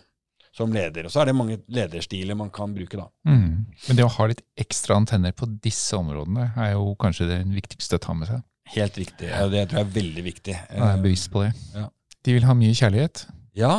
[0.55, 1.09] som leder?
[1.09, 3.09] Og så er det mange lederstiler man kan bruke, da.
[3.27, 3.65] Mm.
[3.89, 7.99] Men det å ha litt ekstra antenner på disse områdene er jo kanskje det viktigste
[7.99, 8.45] å ta med seg.
[8.73, 9.29] Helt riktig.
[9.29, 10.55] Ja, Det tror jeg er veldig viktig.
[10.55, 11.51] Jeg er bevisst på det.
[11.75, 11.89] Ja.
[12.23, 13.27] De vil ha mye kjærlighet.
[13.59, 13.75] Ja,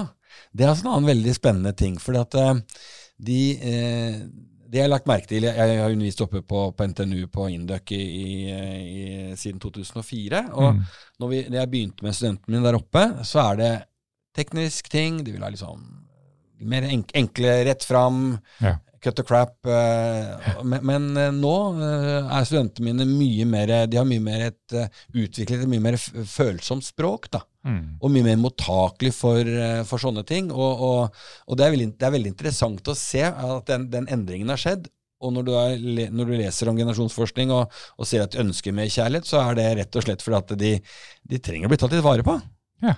[0.52, 1.96] det er også en annen veldig spennende ting.
[2.19, 2.60] at eh,
[3.17, 4.19] de, eh,
[4.73, 7.45] det jeg har lagt merke til Jeg, jeg har undervist oppe på, på NTNU på
[7.53, 9.03] Induc i, i, i,
[9.38, 10.39] siden 2004.
[10.57, 10.79] Og Mm.
[11.21, 13.73] når, vi, når jeg begynte med studentene mine der oppe, så er det
[14.36, 15.21] teknisk ting.
[15.23, 15.83] De vil ha liksom
[16.63, 18.77] mer enk, enkle, rett fram, Ja.
[19.04, 19.54] Cut the crap.
[19.68, 24.48] eh, men, men eh, nå eh, er studentene mine mye mer De har mye mer
[24.50, 24.76] et
[25.13, 27.30] utviklet et mye mer følsomt språk.
[27.34, 27.96] da Mm.
[28.04, 29.48] og mye mer mottakelig for,
[29.88, 30.50] for sånne ting.
[30.52, 34.10] Og, og, og det, er veldig, det er veldig interessant å se at den, den
[34.12, 34.89] endringen har skjedd.
[35.24, 38.76] Og når du, er, når du leser om generasjonsforskning og, og ser at de ønsker
[38.76, 40.74] mer kjærlighet, så er det rett og slett fordi at de,
[41.32, 42.36] de trenger å bli tatt litt vare på.
[42.84, 42.98] Ja.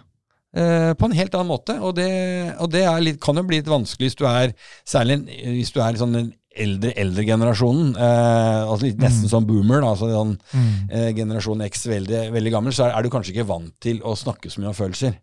[0.55, 1.75] Eh, på en helt annen måte.
[1.83, 4.53] Og det, og det litt, kan jo bli litt vanskelig hvis du er
[4.87, 7.89] særlig hvis du er sånn den eldre, eldre generasjonen.
[7.99, 9.31] Eh, altså litt, nesten Mm.
[9.33, 9.81] som boomer.
[9.83, 10.89] Da, altså sånn, Mm.
[10.89, 14.15] eh, generasjon X veldig, veldig gammel, så er, er du kanskje ikke vant til å
[14.15, 15.17] snakke så mye om følelser.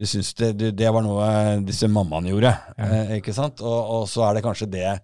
[0.00, 2.84] Du syns det, det, det var noe disse mammaene gjorde, Ja.
[2.86, 3.60] eh, ikke sant?
[3.60, 5.00] Og, og så er det kanskje det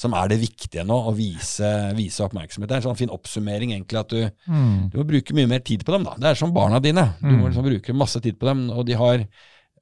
[0.00, 2.70] som er det viktige nå, å vise, vise oppmerksomhet.
[2.70, 4.88] Det er en sånn fin oppsummering, egentlig, at du, Mm.
[4.90, 6.04] du må bruke mye mer tid på dem.
[6.08, 6.14] da.
[6.16, 7.04] Det er som barna dine.
[7.20, 7.50] Du må Mm.
[7.52, 9.26] liksom bruke masse tid på dem, og de har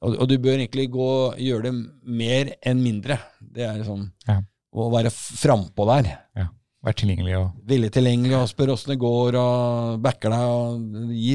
[0.00, 1.72] og, og du bør egentlig gå, gjøre det
[2.07, 3.16] mer enn mindre.
[3.42, 4.40] Det er liksom Ja.
[4.74, 6.18] å være frampå der.
[6.85, 11.35] Vær tilgjengelig og Villig tilgjengelig og spør åssen det går, og backer deg og gi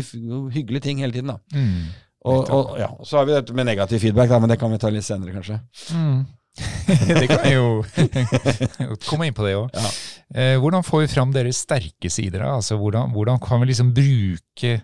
[0.56, 1.28] hyggelige ting hele tiden.
[1.28, 1.38] da.
[1.54, 1.88] mm.
[2.26, 4.78] Og, og ja, Så har vi dette med negativ feedback, da, men det kan vi
[4.78, 5.60] ta litt senere, kanskje.
[5.91, 6.26] Mm.
[7.20, 9.74] det kan jeg jo komme inn på det òg.
[9.74, 9.89] Ja.
[10.34, 12.46] Eh, hvordan får vi fram deres sterke sider?
[12.46, 14.78] Altså, hvordan, hvordan kan vi liksom bruke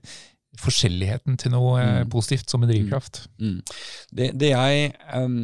[0.59, 2.09] forskjelligheten til noe eh, Mm.
[2.11, 3.27] positivt som en drivkraft?
[3.39, 3.59] Mm.
[4.11, 5.41] Det, det jeg um,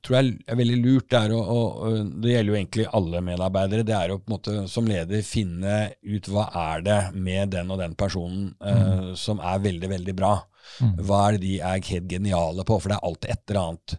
[0.00, 1.90] tror jeg er veldig lurt, det å, å
[2.22, 3.84] Det gjelder jo egentlig alle medarbeidere.
[3.86, 7.70] Det er å på en måte som leder finne ut hva er det med den
[7.74, 10.36] og den personen eh, som er veldig, veldig bra.
[10.80, 10.92] Mm.
[11.04, 12.76] Hva er det de er helt geniale på?
[12.80, 13.94] For det er alltid et eller annet.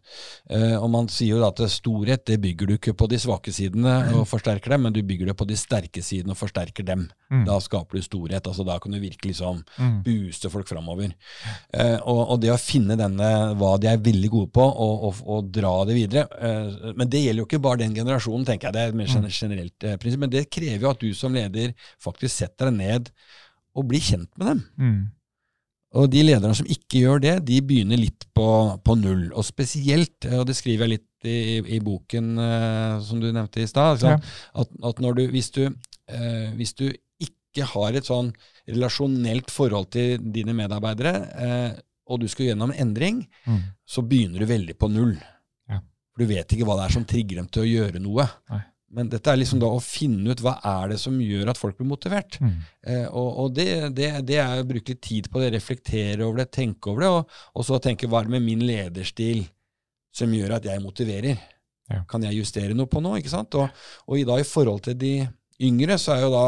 [0.50, 3.52] Eh, og man sier jo da at storhet det bygger du ikke på de svake
[3.54, 7.08] sidene og forsterker dem, men du bygger det på de sterke sidene og forsterker dem.
[7.32, 7.44] Mm.
[7.48, 8.48] Da skaper du storhet.
[8.48, 10.04] altså Da kan du virkelig liksom Mm.
[10.04, 11.12] booste folk framover.
[11.74, 13.30] Eh, og, og det å finne denne,
[13.60, 17.22] hva de er veldig gode på, og, og, og dra det videre eh, Men det
[17.24, 18.74] gjelder jo ikke bare den generasjonen, tenker jeg.
[18.74, 19.28] Det er et mer Mm.
[19.32, 20.20] generelt prinsipp.
[20.20, 23.10] Men det krever jo at du som leder faktisk setter deg ned
[23.76, 24.64] og blir kjent med dem.
[24.80, 25.02] Mm.
[26.00, 28.46] Og de lederne som ikke gjør det, de begynner litt på,
[28.86, 29.26] på null.
[29.36, 33.68] Og spesielt, og det skriver jeg litt i, i boken eh, som du nevnte i
[33.68, 34.14] stad, Ja.
[34.56, 35.66] at, at når du, hvis, du,
[36.08, 36.86] eh, hvis du
[37.20, 38.32] ikke har et sånn
[38.72, 41.72] relasjonelt forhold til dine medarbeidere, eh,
[42.12, 43.60] og du skal gjennom en endring, Mm.
[43.88, 45.18] så begynner du veldig på null.
[45.70, 45.82] Ja.
[46.16, 48.26] For du vet ikke hva det er som trigger dem til å gjøre noe.
[48.52, 48.62] Nei.
[48.92, 51.78] Men dette er liksom da å finne ut hva er det som gjør at folk
[51.80, 52.38] blir motivert.
[52.44, 52.58] Mm.
[52.84, 56.44] Eh, og og det, det, det er å bruke litt tid på det, reflektere over
[56.44, 59.46] det, tenke over det, og, og så tenke hva er det med min lederstil
[60.16, 61.40] som gjør at jeg motiverer?
[61.92, 62.04] Ja.
[62.08, 63.20] Kan jeg justere noe på noe?
[63.20, 63.56] ikke sant?
[63.60, 65.16] Og, og i, da, i forhold til de
[65.62, 66.46] yngre, så er jo da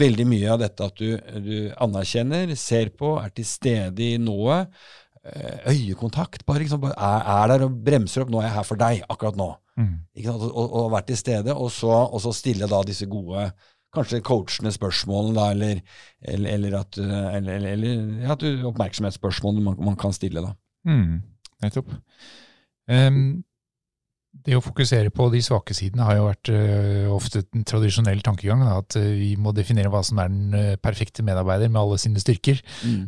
[0.00, 4.70] veldig mye av dette at du, du anerkjenner, ser på, er til stede i nået.
[5.24, 8.30] Eh, Øyekontakt, bare, liksom, bare er, er der og bremser opp.
[8.30, 9.94] 'Nå er jeg her for deg, akkurat nå.' Mm.
[10.30, 13.48] Og, og vært til stede, og så, og så stille da disse gode
[13.94, 15.80] Kanskje coachende spørsmålene, da, eller,
[16.18, 20.42] eller, eller, at, eh, eller, eller, at oppmerksomhetsspørsmål man, man kan stille.
[20.42, 20.50] da.
[20.90, 21.20] Mm.
[21.62, 21.92] Nettopp.
[22.90, 23.44] Em,
[24.44, 28.60] det å fokusere på de svake sidene har jo vært uh, ofte en tradisjonell tankegang.
[28.60, 31.96] Da, at eh, vi må definere hva som er den eh, perfekte medarbeider med alle
[32.00, 32.60] sine styrker.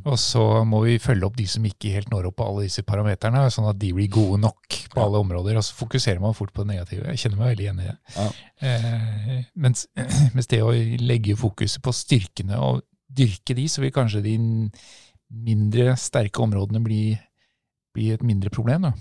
[0.09, 2.87] Og så må vi følge opp de som ikke helt når opp på alle disse
[2.89, 5.61] parameterne, sånn at de blir gode nok på alle områder.
[5.61, 7.13] Og så fokuserer man fort på det negative.
[7.13, 7.97] Jeg kjenner meg veldig igjen i det.
[8.17, 9.47] Ja.
[9.67, 9.87] Mens,
[10.37, 10.73] mens det å
[11.05, 12.81] legge fokuset på styrkene og
[13.17, 14.39] dyrke de, så vil kanskje de
[15.37, 17.03] mindre sterke områdene bli
[17.97, 18.89] bli et mindre problem.
[18.89, 18.93] da.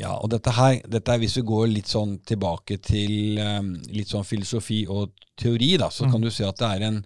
[0.00, 4.08] Ja, og dette her, dette er hvis vi går litt sånn tilbake til um, litt
[4.08, 6.12] sånn filosofi og teori, da, så Mm.
[6.12, 6.98] kan du si at det er en,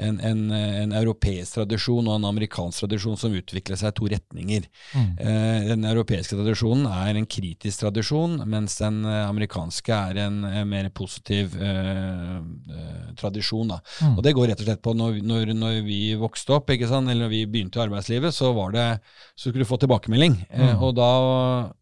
[0.00, 4.68] en, en, en europeisk tradisjon og en amerikansk tradisjon som utvikler seg i to retninger.
[4.94, 5.08] Mm.
[5.18, 10.88] Eh, den europeiske tradisjonen er en kritisk tradisjon, mens den eh, amerikanske er en, mer
[10.94, 13.68] positiv eh, eh, tradisjon.
[13.74, 13.80] Da.
[14.04, 14.16] Mm.
[14.16, 17.28] Og det går rett og slett på når, når, når vi vokste opp, eller når
[17.32, 18.86] vi begynte i arbeidslivet, så var det,
[19.34, 20.38] så skulle du få tilbakemelding.
[20.50, 20.82] Eh, Mm.
[20.86, 21.06] og da,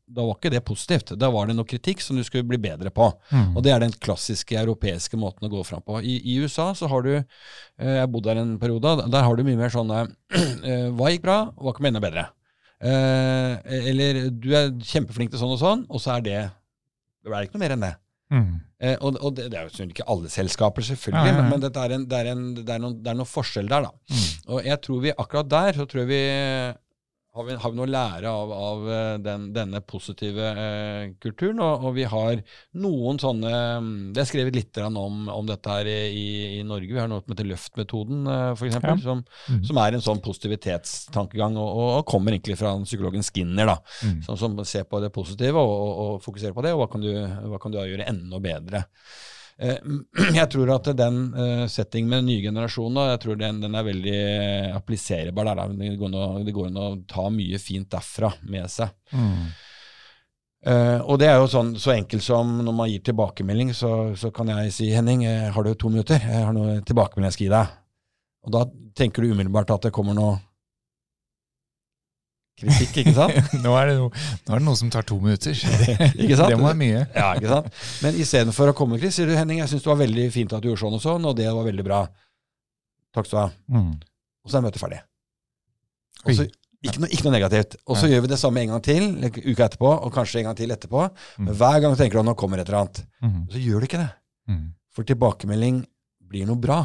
[0.09, 1.11] da var ikke det positivt.
[1.19, 3.11] Da var det noe kritikk som du skulle bli bedre på.
[3.35, 3.57] Mm.
[3.59, 5.98] Og det er den klassiske europeiske måten å gå fram på.
[6.03, 8.97] I, i USA så har du eh, Jeg bodde der en periode.
[9.11, 10.05] Der har du mye mer sånne
[10.69, 11.39] eh, Hva gikk bra?
[11.57, 12.29] Hva kan bli enda bedre?
[12.79, 13.55] Eh,
[13.91, 16.41] eller du er kjempeflink til sånn og sånn, og så er det
[17.25, 17.95] Det er ikke noe mer enn det.
[18.29, 18.49] Mm.
[19.03, 21.47] Og og det, det er jo ikke alle selskaper, selvfølgelig, Ja, ja, ja.
[21.49, 23.89] men, men er en, det, er en, det, er noen, det er noen forskjell der,
[23.89, 24.13] da.
[24.13, 24.29] Mm.
[24.55, 26.21] Og jeg tror vi akkurat der så tror jeg vi
[27.39, 31.61] har vi, har vi noe å lære av, av eh, den, denne positive eh, kulturen.
[31.63, 32.41] Og, og vi har
[32.83, 33.53] noen sånne
[33.85, 36.91] mm, Det er skrevet litt om, om dette her i, i Norge.
[36.91, 39.05] Vi har noe som heter Løft-metoden, eh, eksempel, Ja.
[39.07, 39.63] som, Mm.
[39.65, 44.21] som er en sånn positivitetstankegang, og, og, kommer egentlig fra psykologen Skinner, da, Mm.
[44.27, 47.01] som, som ser på det positive og, og, og fokuserer på det, og hva kan
[47.05, 47.11] du,
[47.53, 48.85] hva kan du gjøre enda bedre.
[49.61, 49.79] Eh,
[50.39, 53.87] Jeg tror at den uh, settingen med den nye generasjonen jeg tror den, den er
[53.89, 55.49] veldig eh, appliserbar.
[55.51, 55.73] Der.
[55.81, 58.93] Det går an å- det går an å ta mye fint derfra med seg.
[59.13, 59.49] Mm.
[60.69, 64.31] Eh, og det er jo sånn, så enkelt som når man gir tilbakemelding, så, så
[64.35, 66.19] kan jeg si Henning, eh, har du to minutter?
[66.23, 67.77] Jeg har noe tilbakemelding jeg skal gi deg.
[68.49, 68.65] Og da
[68.99, 70.37] tenker du umiddelbart at det kommer noe
[72.61, 73.53] kritikk, ikke sant?
[73.65, 74.13] nå, er det noe,
[74.47, 75.57] nå er det noe som tar to minutter.
[76.23, 76.49] Ikke sant?
[76.53, 77.03] det må være mye.
[77.15, 77.83] Ja, ikke sant?
[78.05, 80.65] Men istedenfor å komme, Chris, sier du Henning, jeg syns det var veldig fint at
[80.65, 82.05] du gjorde sånn og sånn, og det var veldig bra.
[83.15, 83.79] Takk skal du ha.
[83.79, 83.93] Mm.
[84.45, 85.03] Og så er møtet ferdig.
[86.25, 86.49] Også,
[86.85, 87.77] ikke, noe, ikke noe negativt.
[87.87, 88.17] Og så ja.
[88.17, 89.07] gjør vi det samme en gang til,
[89.39, 91.05] uka etterpå, og kanskje en gang til etterpå.
[91.39, 91.49] Mm.
[91.49, 93.03] Men hver gang tenker du at nå kommer et eller annet.
[93.25, 93.41] Mm.
[93.55, 94.11] Så gjør du ikke det.
[94.51, 94.65] Mm.
[94.95, 95.83] For tilbakemelding
[96.29, 96.83] blir noe bra.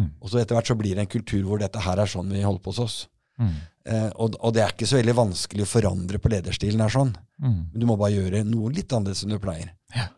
[0.00, 0.12] Mm.
[0.20, 2.44] Og så etter hvert så blir det en kultur hvor dette her er sånn vi
[2.44, 2.98] holder på hos oss.
[3.40, 3.54] Mm.
[3.88, 7.12] Eh, og, og det er ikke så veldig vanskelig å forandre på lederstilen her sånn.
[7.42, 7.60] Mm.
[7.72, 9.72] Men du må bare gjøre noe litt annerledes enn du pleier.
[9.96, 10.08] Ja.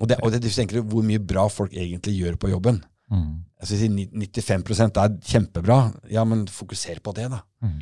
[0.00, 2.80] Og, det, og det, du tenker hvor mye bra folk egentlig gjør på jobben.
[3.12, 3.44] Mm.
[3.60, 5.78] Jeg skal si 95% er kjempebra.
[6.12, 7.42] Ja, men fokuser på det, da.
[7.64, 7.78] Mm.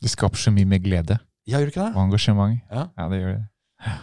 [0.00, 2.60] Det skaper så mye mer glede Ja, gjør det ikke og engasjement.
[2.72, 2.86] Ja.
[3.12, 3.94] det gjør det.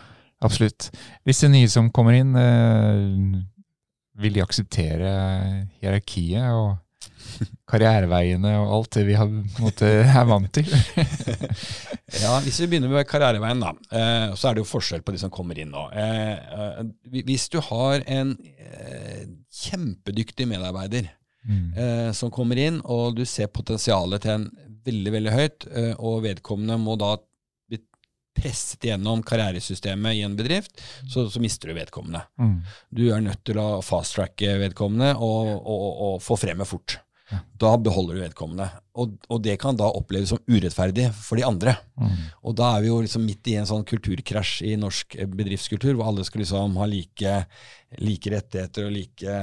[0.46, 0.90] Absolutt.
[1.26, 3.42] Det nye som kommer inn, eh,
[4.22, 5.10] vil de akseptere
[5.82, 6.78] hierarkiet og
[7.70, 10.68] karriereveiene og alt det vi har, måte, er vant til?
[12.22, 15.20] Ja, Hvis vi begynner med karriereveien, da, eh, så er det jo forskjell på de
[15.20, 15.82] som kommer inn nå.
[15.92, 16.80] Eh, eh,
[17.28, 18.32] hvis du har en
[19.54, 21.14] kjempedyktig medarbeider
[21.48, 21.78] Mm.
[21.80, 24.48] eh, som kommer inn, og du ser potensialet til en
[24.84, 27.14] veldig, veldig høyt, og vedkommende må da
[27.70, 27.80] bli
[28.36, 30.76] presset gjennom karrieresystemet i en bedrift,
[31.08, 32.26] så, så mister du vedkommende.
[32.36, 32.58] Mm.
[32.92, 36.98] Du er nødt til å fast-tracke vedkommende og, og, og få frem med fort.
[37.32, 37.40] Ja.
[37.60, 38.70] Da beholder du vedkommende.
[38.96, 41.74] Og, og det kan da oppleves som urettferdig for de andre.
[42.00, 42.14] Mm.
[42.48, 45.94] Og da er vi jo liksom midt i en sånn kulturkrasj i norsk eh, bedriftskultur,
[46.00, 47.34] hvor alle skal liksom ha like,
[48.00, 49.36] like rettigheter og like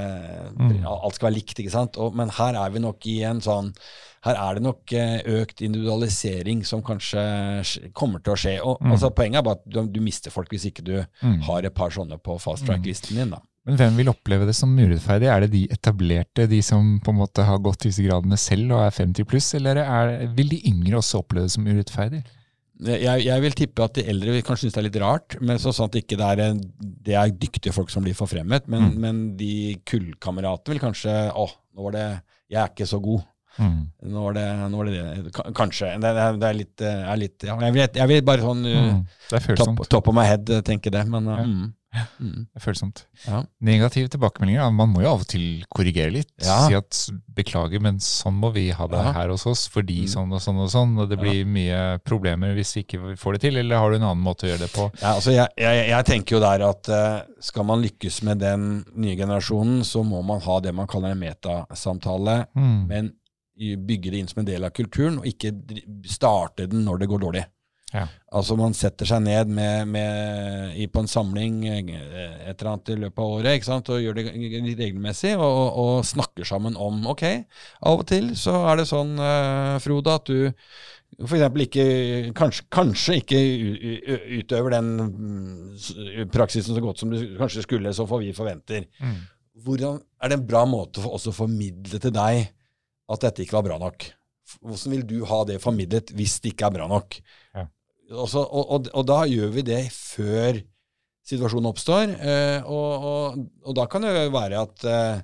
[0.55, 0.85] Mm.
[0.87, 1.97] Alt skal være likt, ikke sant.
[2.01, 3.73] Og, men her er vi nok i en sånn
[4.25, 7.21] Her er det nok eh, økt individualisering som kanskje
[7.93, 8.53] kommer til å skje.
[8.65, 8.91] Og, Mm.
[8.95, 11.41] altså, poenget er bare at du, du mister folk hvis ikke du Mm.
[11.43, 13.29] har et par sånne på fast track-listen din.
[13.29, 13.41] da.
[13.65, 15.25] Men hvem vil oppleve det som urettferdig?
[15.31, 18.83] Er det de etablerte, de som på en måte har gått disse gradene selv og
[18.85, 22.21] er 50 pluss, eller er, vil de yngre også oppleve det som urettferdig?
[22.85, 25.57] Jeg, jeg vil tippe at de eldre vil kanskje synes det er litt rart, men
[25.63, 26.59] så sant ikke det er, en-
[27.07, 28.67] det er dyktige folk som blir forfremmet.
[28.67, 28.97] Men, Mm.
[28.99, 29.51] men de
[29.87, 32.05] kullkameratene vil kanskje Å, nå var det
[32.51, 33.23] Jeg er ikke så god.
[33.57, 33.77] Mm.
[34.11, 35.31] Nå var det nå var det, det.
[35.55, 35.93] Kanskje.
[36.03, 38.61] Det, det, er, er litt, eh, er litt ja, jeg, vil, jeg vil bare sånn
[38.67, 38.99] Mm.
[39.31, 41.37] Er top, top of my head uh, tenke det, men Ja.
[41.47, 41.73] mm,
[42.19, 43.03] mm, Det er følsomt.
[43.27, 43.43] ja.
[43.61, 46.31] Negative tilbakemeldinger, man må jo av og til korrigere litt.
[46.43, 46.67] Ja.
[46.67, 49.11] Si at beklager, men sånn må vi ha det Ja.
[49.13, 50.11] her hos oss, fordi Mm.
[50.15, 53.41] sånn og sånn og sånn, og det blir mye problemer hvis vi ikke får det
[53.41, 54.91] til, eller har du en annen måte å gjøre det på?
[55.01, 58.85] Ja, altså jeg, jeg, jeg tenker jo der at eh, skal man lykkes med den
[58.95, 62.87] nye generasjonen, så må man ha det man kaller en metasamtale, Mm.
[62.87, 63.13] men
[63.57, 65.53] bygge det inn som en del av kulturen, og ikke
[66.05, 67.45] starte den når det går dårlig.
[67.93, 68.07] Ja.
[68.35, 71.91] Altså Man setter seg ned med, med, i, på en samling eh,
[72.49, 74.25] et eller annet i løpet av året og gjør det
[74.79, 77.23] regelmessig, og, og, snakker sammen om ok,
[77.85, 80.51] av og til så er det sånn, uh, Frode, at du
[81.29, 81.85] for ikke,
[82.35, 83.39] kanskje, kanskje ikke
[84.41, 88.89] utøver den mm, praksisen så godt som du kanskje skulle, så får vi forventer.
[88.99, 89.21] Mm.
[89.63, 92.49] Hvordan Er det en bra måte for oss å formidle til deg
[93.07, 94.09] at dette ikke var bra nok?
[94.59, 97.15] Hvordan vil du ha det formidlet hvis det ikke er bra nok?
[97.55, 97.67] Ja.
[98.11, 100.59] Også, og, og, og da gjør vi det før
[101.25, 102.13] situasjonen oppstår.
[102.19, 105.23] Eh, og, og, da kan det jo være at eh,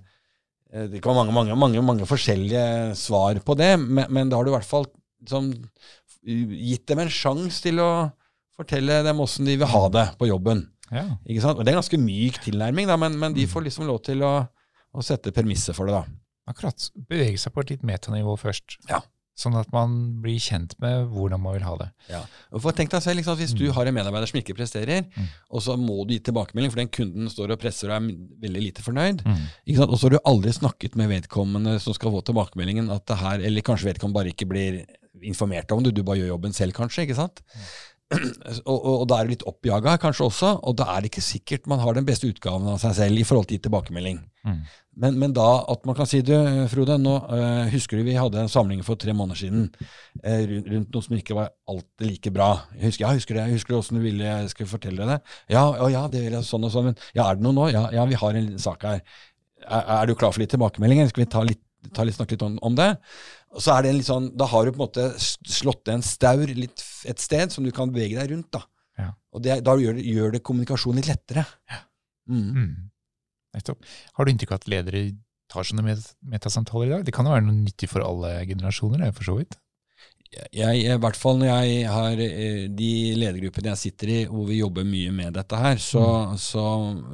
[0.91, 4.48] det kan være mange, mange, mange, mange forskjellige svar på det, men, men da har
[4.48, 4.88] du i hvert fall
[5.22, 5.52] liksom,
[6.24, 7.91] gitt dem en sjanse til å
[8.58, 10.65] fortelle dem åssen de vil ha det på jobben.
[10.91, 11.06] Ja.
[11.26, 11.60] Ikke sant?
[11.60, 14.24] Og Det er en ganske myk tilnærming, da, men, men de får liksom lov til
[14.28, 14.34] å,
[14.91, 16.02] å sette premisset for det.
[16.02, 16.04] da.
[16.52, 16.89] Akkurat.
[17.08, 18.80] Bevege seg på et litt metanivå først.
[18.89, 19.00] Ja.
[19.38, 21.88] Sånn at man blir kjent med hvordan man vil ha det.
[22.52, 23.74] Og for tenk deg selv, liksom, Hvis du Mm.
[23.74, 25.28] har en medarbeider som ikke presterer, Mm.
[25.50, 28.62] og så må du gi tilbakemelding, for den kunden står og presser og er veldig
[28.62, 29.80] lite fornøyd, Mm.
[29.88, 33.39] og så har du aldri snakket med vedkommende som skal få tilbakemeldingen, at det her,
[33.39, 34.86] eller kanskje vedkommende bare ikke blir
[35.24, 37.08] informert om det, du bare gjør jobben selv, kanskje.
[37.08, 37.41] ikke sant?
[38.12, 41.24] Og, og, og da er du litt oppjaga kanskje også, og da er det ikke
[41.24, 44.20] sikkert man har den beste utgaven av seg selv i forhold til tilbakemelding.
[44.46, 44.58] Mm.
[45.02, 46.34] Men, men da at man kan si du,
[46.70, 49.64] Frode, nå øh, husker du vi hadde en samling for tre måneder siden
[50.22, 52.52] øh, rundt, rundt noe som ikke var alltid like bra.
[52.76, 55.18] Jeg husker, ja, husker det, husker du åssen du ville jeg skulle fortelle det.
[55.50, 57.68] Ja, å, ja, det vil jeg sånn og sånn, men ja, er det noe nå?
[57.74, 59.02] Ja, ja vi har en liten sak her.
[59.66, 61.10] Er, er du klar for litt tilbakemeldinger?
[61.10, 61.64] Skal vi ta litt,
[61.98, 62.92] ta litt, snakke litt om, om det?
[63.56, 66.06] Og så er det en litt sånn, Da har du på en måte slått en
[66.06, 68.52] staur litt et sted som du kan bevege deg rundt.
[68.54, 68.62] da.
[69.02, 69.10] Ja.
[69.34, 71.48] Og det, Da gjør det, gjør det kommunikasjonen litt lettere.
[72.30, 72.48] Mm.
[72.54, 72.91] Mm.
[73.58, 73.84] Nettopp.
[74.18, 75.04] Har du inntrykk av at ledere
[75.52, 75.98] tar sånne
[76.32, 77.04] metasamtaler i dag?
[77.08, 79.58] Det kan jo være noe nyttig for alle generasjoner, for så vidt.
[80.56, 84.62] jeg, I hvert fall når jeg har eh, de ledergruppene jeg sitter i, hvor vi
[84.62, 86.04] jobber mye med dette her, så,
[86.40, 86.66] så,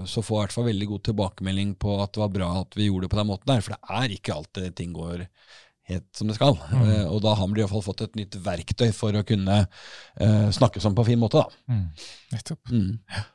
[0.06, 2.78] så får jeg i hvert fall veldig god tilbakemelding på at det var bra at
[2.78, 3.64] vi gjorde det på den måten der.
[3.66, 5.26] For det er ikke alltid ting går
[5.88, 6.60] helt som det skal.
[6.70, 6.84] Mm.
[6.84, 9.64] Uh, og da har vi i hvert fall fått et nytt verktøy for å kunne
[9.66, 11.42] uh, snakke sånn på en fin måte.
[11.42, 11.74] da.
[11.74, 11.88] Mm.
[12.36, 12.76] Nettopp.
[12.76, 13.26] Mm.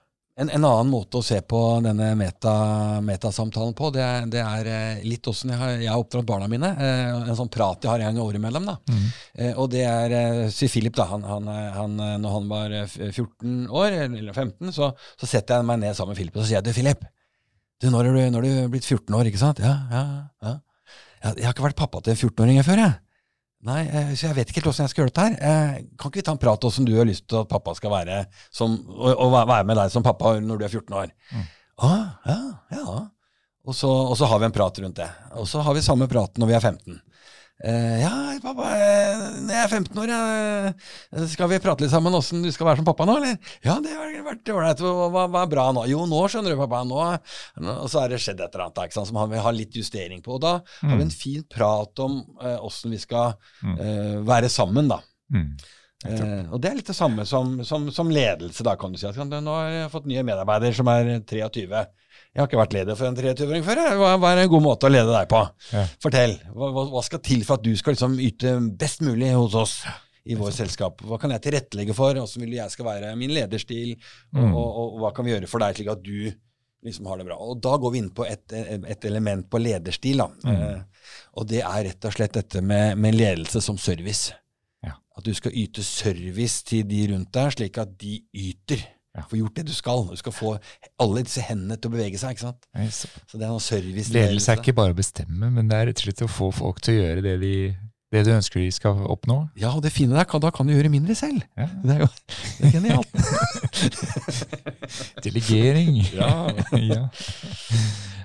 [0.42, 2.52] En, en annen måte å se på denne meta,
[3.04, 6.70] metasamtalen på, det det er eh, litt åssen jeg, har- jeg har oppdratt barna mine.
[6.74, 8.66] Eh, en sånn prat jeg har en gang årimellom.
[8.66, 8.76] da.
[8.90, 9.04] Mm.
[9.38, 10.16] Eh, og det er
[10.50, 11.06] Sier Philip, da.
[11.12, 15.68] Han, han, han, når han var eh, 14 år, eller 15, så, så setter jeg
[15.70, 17.06] meg ned sammen med Philip og så sier jeg, du Philip,
[17.82, 19.58] du, når er du, når er du blitt 14 år, ikke sant?
[19.62, 20.02] Ja, ja,
[20.46, 20.56] ja.
[21.22, 22.94] Jeg, jeg har ikke vært pappa til en 14-åring før, jeg.
[23.62, 25.34] Nei, eh, så jeg vet ikke helt åssen jeg skal gjøre dette her.
[25.38, 27.92] Eh, kan ikke vi ta en prat åssen du har lyst til at pappa skal
[27.94, 31.12] være, som, og, og være med deg som pappa når du er 14 år?
[31.30, 31.44] Mm.
[31.86, 32.40] Ah, ja,
[32.74, 32.96] ja.
[33.62, 35.06] Og så, og så har vi en prat rundt det.
[35.38, 36.98] Og så har vi samme praten når vi er 15.
[37.62, 42.16] Eh, ja, pappa, eh, når jeg er 15 år, ja, skal vi prate litt sammen
[42.18, 43.36] åssen du skal være som pappa nå, eller?
[43.62, 44.82] Ja, det har vært ålreit.
[44.82, 45.84] Hva, hva, er bra nå?
[45.90, 46.82] Jo, nå skjønner du, pappa.
[46.88, 47.02] Nå,
[47.76, 50.24] Og så er det skjedd et eller annet sant, som han vil ha litt justering
[50.24, 50.38] på.
[50.38, 53.76] Og da har vi en fin prat om eh, åssen vi skal Mm.
[53.78, 54.96] eh, være sammen, da.
[55.30, 55.50] Mm.
[56.08, 59.06] Eh, og det er litt det samme som, som, som ledelse, da, kan du si.
[59.06, 61.84] At, nå har jeg fått nye medarbeider som er 23.
[62.32, 63.80] Jeg har ikke vært leder for en 23-åring før.
[64.00, 65.40] Hva, hva er en god måte å lede deg på?
[65.74, 65.82] Ja.
[66.00, 66.38] Fortell.
[66.56, 69.74] Hva, hva, skal til for at du skal liksom yte best mulig hos oss
[70.24, 71.02] i vårt selskap?
[71.04, 72.16] Hva kan jeg tilrettelegge for?
[72.16, 73.92] Hvordan vil jeg skal være min lederstil?
[74.32, 74.54] Og, Mm.
[74.56, 76.32] og, og, hva kan vi gjøre for deg, slik at du
[76.88, 77.36] liksom har det bra?
[77.36, 80.24] Og da går vi inn på et, et element på lederstil.
[80.46, 80.56] Mm.
[80.56, 81.04] Eh,
[81.36, 84.32] og det er rett og slett dette med, med ledelse som service.
[84.82, 84.96] Ja.
[85.18, 88.88] At du skal yte service til de rundt deg, slik at de yter.
[89.16, 89.22] Ja.
[89.28, 90.06] Få gjort det du skal.
[90.08, 90.54] Du skal få
[90.98, 92.30] alle disse hendene til å bevege seg.
[92.32, 92.64] ikke sant?
[92.74, 94.08] Ja, så- Så det er noe service.
[94.12, 96.80] Ledelse er ikke bare å bestemme, men det er rett og slett å få folk
[96.80, 97.76] til å gjøre det, de,
[98.12, 99.50] det du ønsker de skal oppnå.
[99.56, 101.42] Ja, og det fine der, da kan du gjøre mindre selv.
[101.58, 101.66] Ja.
[101.84, 102.08] Det er jo
[102.58, 103.12] det er genialt.
[105.24, 105.96] Delegering.
[106.12, 106.50] Ja.
[106.78, 107.08] ja.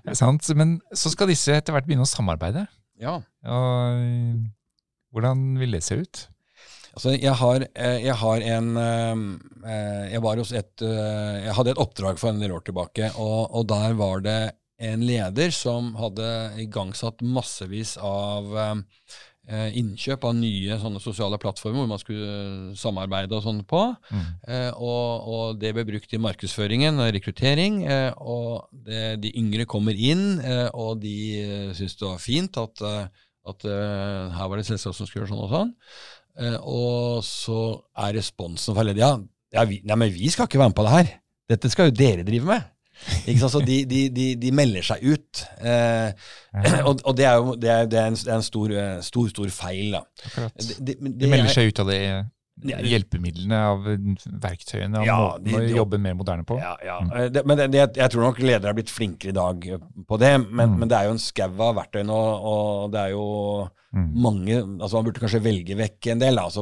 [0.04, 0.48] Det er sant.
[0.56, 2.68] Men så skal disse etter hvert begynne å samarbeide.
[3.00, 3.20] ja.
[3.48, 3.98] Og
[5.14, 6.28] hvordan vil det se ut?
[6.98, 11.76] Altså, jeg har, eh, jeg har en eh, Jeg var hos et eh, Jeg hadde
[11.76, 14.40] et oppdrag for en del år tilbake, og, og der var det
[14.82, 16.26] en leder som hadde
[16.62, 18.52] igangsatt massevis av
[19.48, 23.80] innkjøp av nye sosiale plattformer hvor man skulle samarbeide og sånn på.
[24.12, 24.28] Mm.
[24.44, 27.80] Eh, og, og det ble brukt i markedsføringen og rekruttering.
[27.88, 32.86] Eh, og det, de yngre kommer inn, eh, og de syns det var fint at,
[33.50, 35.74] at her var det selskap som skulle gjøre sånn og sånn.
[36.38, 37.60] Eh, og så
[37.98, 39.14] er responsen fra ledet ja,
[39.56, 41.14] ja vi, nei, men vi skal ikke være med på det her.
[41.50, 42.66] Dette skal jo dere drive med.
[43.30, 43.54] Ikke sant?
[43.54, 45.44] Så de, de, de, de melder seg ut.
[45.62, 46.10] Eh,
[46.84, 48.96] og, og det er jo det er, det er en, det er en stor, eh,
[49.06, 49.94] stor, stor feil.
[49.98, 50.02] da.
[50.58, 50.96] De
[51.30, 52.18] melder er- seg ut av det Ja,
[52.66, 53.84] hjelpemidlene, av
[54.42, 56.58] verktøyene, av Ja, måten de- å jobbe mer moderne på.
[56.60, 57.00] Ja, ja.
[57.02, 57.12] Mm.
[57.18, 59.78] Eh, Det, men det, jeg, jeg tror nok ledere er blitt flinkere i dag eh,
[60.08, 60.80] på det, men, Mm.
[60.80, 64.12] men det er jo en skau av verktøy nå, og det er jo Mm.
[64.22, 66.60] mange altså Man burde kanskje velge vekk en del, altså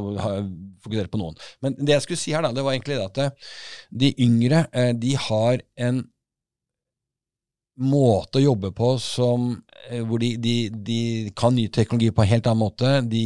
[0.83, 1.35] fokusere på noen.
[1.61, 3.29] Men det jeg skulle si her, da, det var egentlig det at eh,
[3.91, 4.67] de yngre
[4.99, 6.03] de har en
[7.81, 9.49] måte å jobbe på som,
[9.89, 10.99] eh, hvor de, de, de,
[11.35, 12.93] kan ny teknologi på en helt annen måte.
[13.11, 13.25] De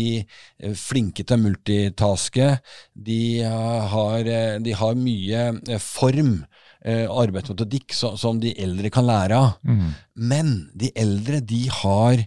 [0.58, 2.50] er flinke til å multitaske.
[2.94, 4.32] De har,
[4.66, 6.40] de har mye form,
[6.80, 9.50] arbeidsmetodikk, som de eldre kan lære av.
[9.68, 9.90] Mm.
[10.32, 12.24] Men de eldre, de har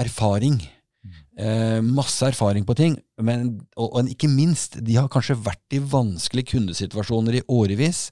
[0.00, 0.62] erfaring.
[1.32, 5.80] Eh, masse erfaring på ting, men, og, og, ikke minst, de har kanskje vært i
[5.82, 8.08] vanskelige kundesituasjoner i årevis,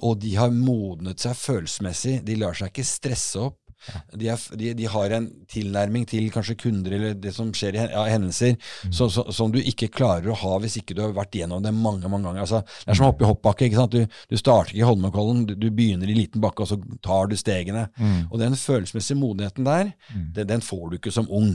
[0.00, 2.20] og de har modnet seg følelsesmessig.
[2.26, 3.60] De lar seg ikke stresse opp.
[4.12, 7.82] De, er, de, de, har en tilnærming til kanskje kunder eller det som skjer i
[7.84, 8.94] ja, hendelser, mm.
[8.96, 11.74] så, så, som du ikke klarer å ha hvis ikke du har vært gjennom det
[11.76, 12.42] mange mange ganger.
[12.42, 13.68] Altså, det er som å hoppe i hoppbakke.
[13.68, 13.94] ikke sant?
[13.94, 17.30] Du, du starter ikke i Holmenkollen, du, du, begynner i liten bakke, og så tar
[17.30, 17.86] du stegene.
[18.00, 18.18] Mm.
[18.30, 20.26] Og den følelsesmessige modenheten der, mm.
[20.38, 21.54] den, den får du ikke som ung.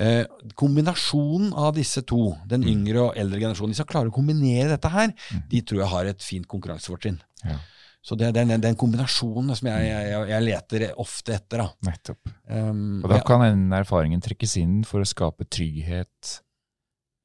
[0.00, 0.24] Eh,
[0.58, 2.72] kombinasjonen av disse to, den mm.
[2.72, 5.44] yngre og eldre generasjonen, de skal klare å kombinere dette her, mm.
[5.52, 7.20] de tror jeg har et fint konkurransefortrinn.
[7.44, 7.60] Ja.
[8.04, 11.62] Så det er den, den, kombinasjonen som jeg, jeg, jeg, leter ofte etter.
[11.62, 11.68] Da.
[11.88, 12.32] Nettopp.
[12.44, 16.34] Um, og da kan den erfaringen trekkes inn for å skape trygghet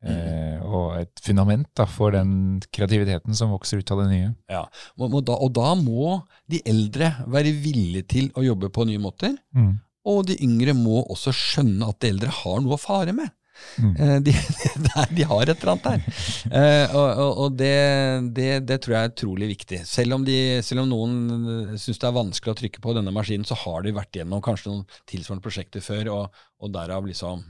[0.06, 0.14] mm.
[0.14, 4.32] eh, og et fundament da, for den kreativiteten som vokser ut av det nye.
[4.52, 4.64] Ja,
[4.96, 9.04] og, og, da, og da, må de eldre være villige til å jobbe på nye
[9.04, 9.36] måter.
[9.52, 9.76] Mm.
[10.08, 13.36] Og de yngre må også skjønne at de eldre har noe å fare med.
[13.80, 13.93] Mm.
[13.95, 14.36] Eh, de,
[15.16, 16.93] de, har et eller annet der.
[16.93, 17.76] Og, og, og det,
[18.36, 19.82] det, det, tror jeg er utrolig viktig.
[19.88, 23.47] Selv om, de, selv om noen syns det er vanskelig å trykke på denne maskinen,
[23.47, 27.43] så har de vært gjennom kanskje noen tilsvarende prosjekter før, og, og derav liksom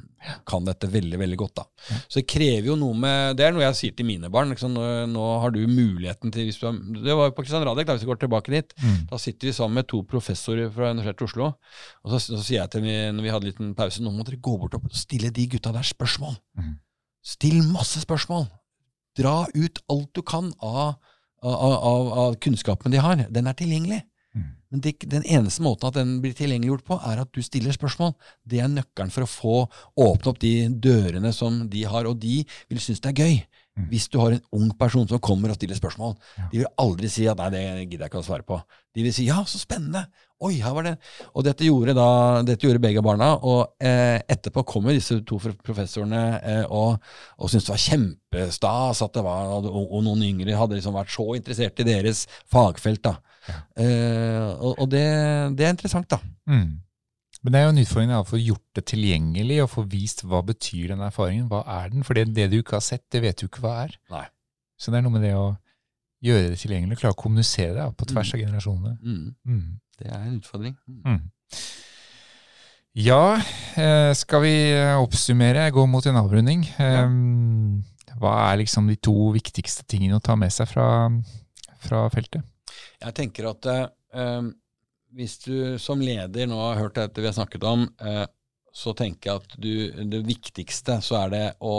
[0.48, 1.62] kan dette veldig veldig godt.
[1.62, 1.64] da.
[2.12, 4.52] Så Det krever jo noe med, det er noe jeg sier til mine barn.
[4.52, 7.66] Liksom, nå, nå, har du muligheten til hvis du har, Det var jo på Kristian
[7.66, 8.74] Radek, da, hvis vi går tilbake dit.
[8.84, 9.08] Mm.
[9.12, 11.54] Da sitter vi sammen med to professorer fra Universitetet i Oslo.
[12.04, 14.28] og så, så, sier jeg til dem når vi hadde en liten pause, nå må
[14.28, 16.36] dere gå bort og stille de gutta der spørsmål.
[16.60, 16.76] Mm.
[17.24, 18.50] Still masse spørsmål.
[19.18, 21.00] Dra ut alt du kan av,
[21.44, 23.28] av, av, av kunnskapen de har.
[23.32, 24.04] Den er tilgjengelig.
[24.70, 28.14] Men det, den eneste måten at den blir tilgjengeliggjort på, er at du stiller spørsmål.
[28.46, 29.56] Det er nøkkelen for å få
[30.06, 33.40] åpne opp de dørene som de har, og de vil synes det er gøy.
[33.80, 33.88] Mm.
[33.90, 36.14] Hvis du har en ung person som kommer og stiller spørsmål.
[36.52, 38.62] De vil aldri si at 'nei, det gidder jeg ikke å svare på'.
[38.94, 40.06] De vil si 'ja, så spennende'.
[40.40, 40.94] Oi, her var det
[41.36, 42.10] Og dette gjorde da,
[42.48, 43.34] dette gjorde begge barna.
[43.44, 47.00] Og eh, etterpå kommer disse to professorene eh, og,
[47.38, 51.12] og syntes det var kjempestas at det var og, og noen yngre hadde liksom vært
[51.14, 53.04] så interessert i deres fagfelt.
[53.10, 53.18] da.
[53.50, 55.02] Uh, og, og det,
[55.58, 56.20] det, er interessant, da.
[56.50, 56.80] Mm.
[57.42, 60.42] Men det er jo en utfordring å få gjort det tilgjengelig og få vist hva
[60.46, 61.48] betyr den erfaringen.
[61.52, 62.04] Hva er den?
[62.06, 63.96] For det, det, du ikke har sett, det vet du ikke hva er.
[64.12, 64.26] Nei.
[64.80, 65.54] Så det er noe med det å
[66.24, 68.36] gjøre det tilgjengelig, klare å kommunisere det på tvers mm.
[68.36, 68.98] av generasjonene.
[69.00, 69.62] Mm.
[70.00, 70.78] Det er en utfordring.
[70.88, 71.22] Mm.
[73.00, 73.38] Ja,
[73.80, 74.56] eh, skal vi
[74.98, 76.66] oppsummere, gå mot en avrunding?
[76.80, 77.06] Ja.
[78.20, 80.88] Hva er liksom de to viktigste tingene å ta med seg fra,
[81.84, 82.44] fra feltet?
[83.00, 84.50] Jeg tenker at eh,
[85.16, 88.26] hvis du som leder nå har hørt dette vi har snakket om, eh,
[88.76, 89.72] så tenker jeg at du,
[90.12, 91.78] det viktigste så er det å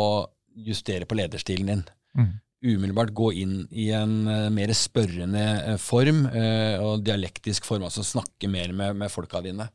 [0.66, 1.84] justere på lederstilen din.
[2.18, 2.32] Mm.
[2.60, 8.04] Umiddelbart gå inn i en uh, mer spørrende uh, form, uh, og dialektisk form, altså
[8.04, 9.70] snakke mer med, med folka dine.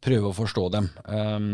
[0.00, 0.88] Prøve å forstå dem.
[1.04, 1.50] Um,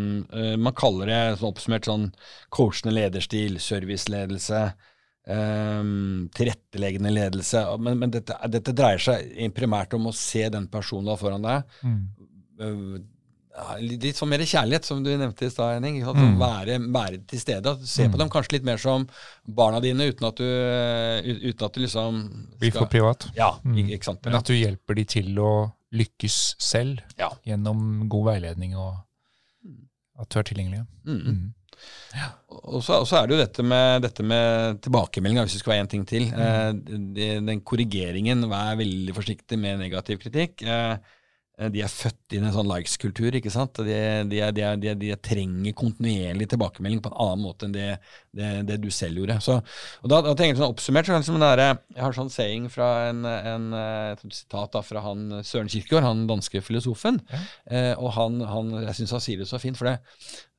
[0.62, 2.06] man kaller det sånn oppsummert sånn
[2.54, 4.62] coachende lederstil, serviceledelse.
[5.26, 7.64] Um, tilretteleggende ledelse.
[7.82, 11.42] Men, men dette, dette, dreier seg primært om å se den personen du har foran
[11.42, 11.78] deg.
[11.82, 13.02] Mm.
[13.56, 16.02] Uh, litt sånn mer kjærlighet, som du nevnte i stad, Henning.
[16.04, 16.34] Mm.
[16.40, 17.72] Være, være, til stede.
[17.88, 18.12] Se mm.
[18.12, 19.06] på dem kanskje litt mer som
[19.48, 20.44] barna dine, uten at du,
[21.48, 23.28] uten at du liksom skal, Blir for privat.
[23.38, 23.80] Ja, mm.
[23.96, 24.20] ikke sant?
[24.28, 25.52] Men at du hjelper de til å
[25.96, 27.30] lykkes selv ja.
[27.46, 28.98] gjennom god veiledning, og
[30.20, 30.84] at du er tilgjengelig.
[31.06, 31.22] Mm.
[31.22, 31.46] mm.
[32.16, 32.30] Ja.
[32.48, 35.74] Og, så, og, så, er det jo dette med, dette med tilbakemeldinga, hvis det skal
[35.74, 36.28] være én ting til.
[36.32, 37.10] Mm.
[37.20, 40.64] Eh, den korrigeringen, vær veldig forsiktig med negativ kritikk.
[40.64, 40.96] Eh,
[41.72, 43.36] de er født inn i en sånn likes-kultur.
[43.38, 43.78] ikke sant?
[43.86, 43.98] De,
[44.28, 47.86] de, de, de, trenger kontinuerlig tilbakemelding på en annen måte enn det,
[48.36, 49.38] det, det du selv gjorde.
[49.44, 49.56] Så,
[50.02, 51.62] og da, da tenker Jeg sånn oppsummert, så liksom der,
[51.96, 53.70] jeg har sånn saying fra en, en,
[54.12, 57.22] et sitat da, fra han Søren Kirkegaard, han danske filosofen.
[57.32, 57.40] Ja.
[57.70, 59.80] Eh, og han, han jeg syns han sier det så fint.
[59.80, 59.98] for det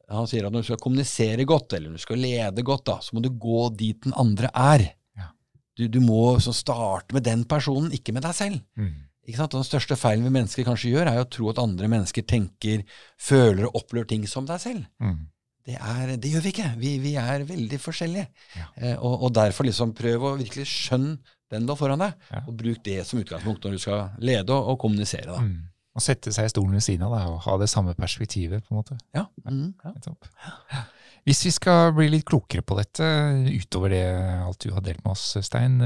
[0.07, 2.97] han sier at når du skal kommunisere godt, eller når du skal lede godt, da,
[3.03, 4.85] så må du gå dit den andre er.
[5.19, 5.31] Ja.
[5.75, 8.61] Du, du, må starte med den personen, ikke med deg selv.
[8.79, 9.06] Mm.
[9.27, 9.55] Ikke sant?
[9.55, 12.85] Og Den største feilen vi mennesker kanskje gjør, er å tro at andre mennesker tenker,
[13.19, 14.85] føler og opplever ting som deg selv.
[15.03, 15.25] Mm.
[15.67, 16.69] Det, er, det, gjør vi ikke.
[16.79, 18.27] Vi, vi er veldig forskjellige.
[18.55, 18.67] Ja.
[18.79, 21.17] Eh, og, og, derfor liksom prøv å virkelig skjønne
[21.51, 22.41] den du har foran deg, ja.
[22.43, 25.31] og bruk det som utgangspunkt når du skal lede og, og kommunisere.
[25.31, 25.43] da.
[25.43, 25.67] Mm.
[25.97, 28.63] Og sette seg i stolen ved siden av deg og ha det samme perspektivet.
[28.63, 28.99] på en måte.
[29.15, 29.25] Ja.
[29.47, 30.83] Mm, ja.
[31.27, 33.07] Hvis vi skal bli litt klokere på dette,
[33.51, 34.03] utover det
[34.45, 35.81] alt du har delt med oss, Stein,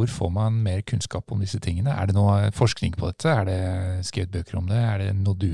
[0.00, 1.92] Hvor får man mer kunnskap om disse tingene?
[1.92, 3.28] Er det noe forskning på dette?
[3.28, 4.78] Er det skrevet bøker om det?
[4.80, 5.50] Er det noe du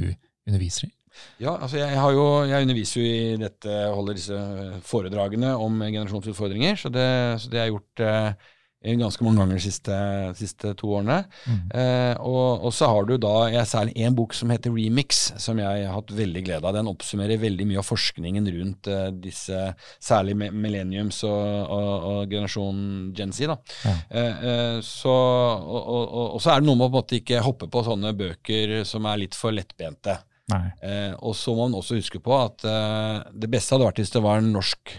[0.46, 0.92] underviser i?
[1.40, 4.40] Ja, altså jeg, jo, jeg underviser jo i dette, holder disse
[4.86, 7.08] foredragene om generasjonsutfordringer, så det,
[7.42, 8.50] så det jeg gjort eh,
[8.84, 9.96] ganske mange ganger de siste,
[10.38, 11.22] siste to årene.
[11.46, 11.62] Mm.
[11.74, 15.58] Eh, og, og, så har du da jeg særlig en bok som heter Remix, som
[15.58, 16.76] jeg har hatt veldig glede av.
[16.76, 19.64] Den oppsummerer veldig mye av forskningen rundt eh, disse,
[20.02, 23.50] særlig millenniums og, og, og generasjon Gen Z.
[23.50, 23.58] da.
[23.86, 23.96] Ja.
[24.10, 27.68] Eh, eh så, og, så er det noe med å på en måte ikke hoppe
[27.72, 30.18] på sånne bøker som er litt for lettbente.
[30.54, 34.14] Eh, og så må man også huske på at eh, det beste hadde vært hvis
[34.14, 34.92] det var en norsk,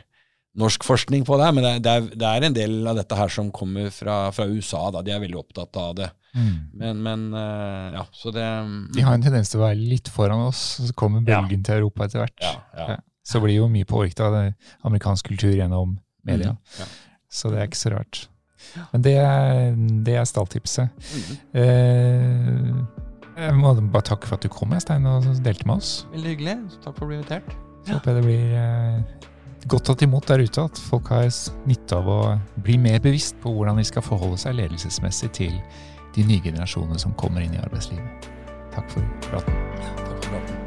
[0.57, 3.33] norsk forskning på det, men det, det, er, det, er, en del av dette her
[3.33, 4.87] som kommer fra, fra USA.
[4.93, 5.03] Da.
[5.05, 6.09] De er veldig opptatt av det.
[6.37, 6.55] Mm.
[6.81, 8.45] Men, men eh, ja, så det
[8.93, 11.65] De har en tendens til å være litt foran oss, så kommer bølgen ja.
[11.69, 12.41] til Europa etter hvert.
[12.43, 12.97] Ja, ja.
[13.27, 14.37] Så blir jo mye påvirket av
[14.87, 15.97] amerikansk kultur gjennom
[16.27, 16.53] media.
[16.55, 16.95] Mm.
[17.27, 18.21] Så det er ikke så rart.
[18.93, 19.17] Men det,
[20.07, 21.09] det er stalltipset.
[21.11, 21.35] Mm.
[21.61, 25.91] Eh, jeg må bare takke for at du kom, Stein, og delte med oss.
[26.15, 26.55] Veldig hyggelig.
[26.81, 27.51] Takk for å bli invitert.
[27.85, 29.26] Så håper jeg det blir eh,
[29.67, 31.27] godt tatt imot der ute, at folk har
[31.67, 32.19] nytte av å
[32.63, 35.57] bli mer bevisst på hvordan de skal forholde seg ledelsesmessig til
[36.15, 38.31] de nye generasjonene som kommer inn i arbeidslivet.
[38.75, 39.59] Takk for praten.
[39.81, 40.66] Takk for praten.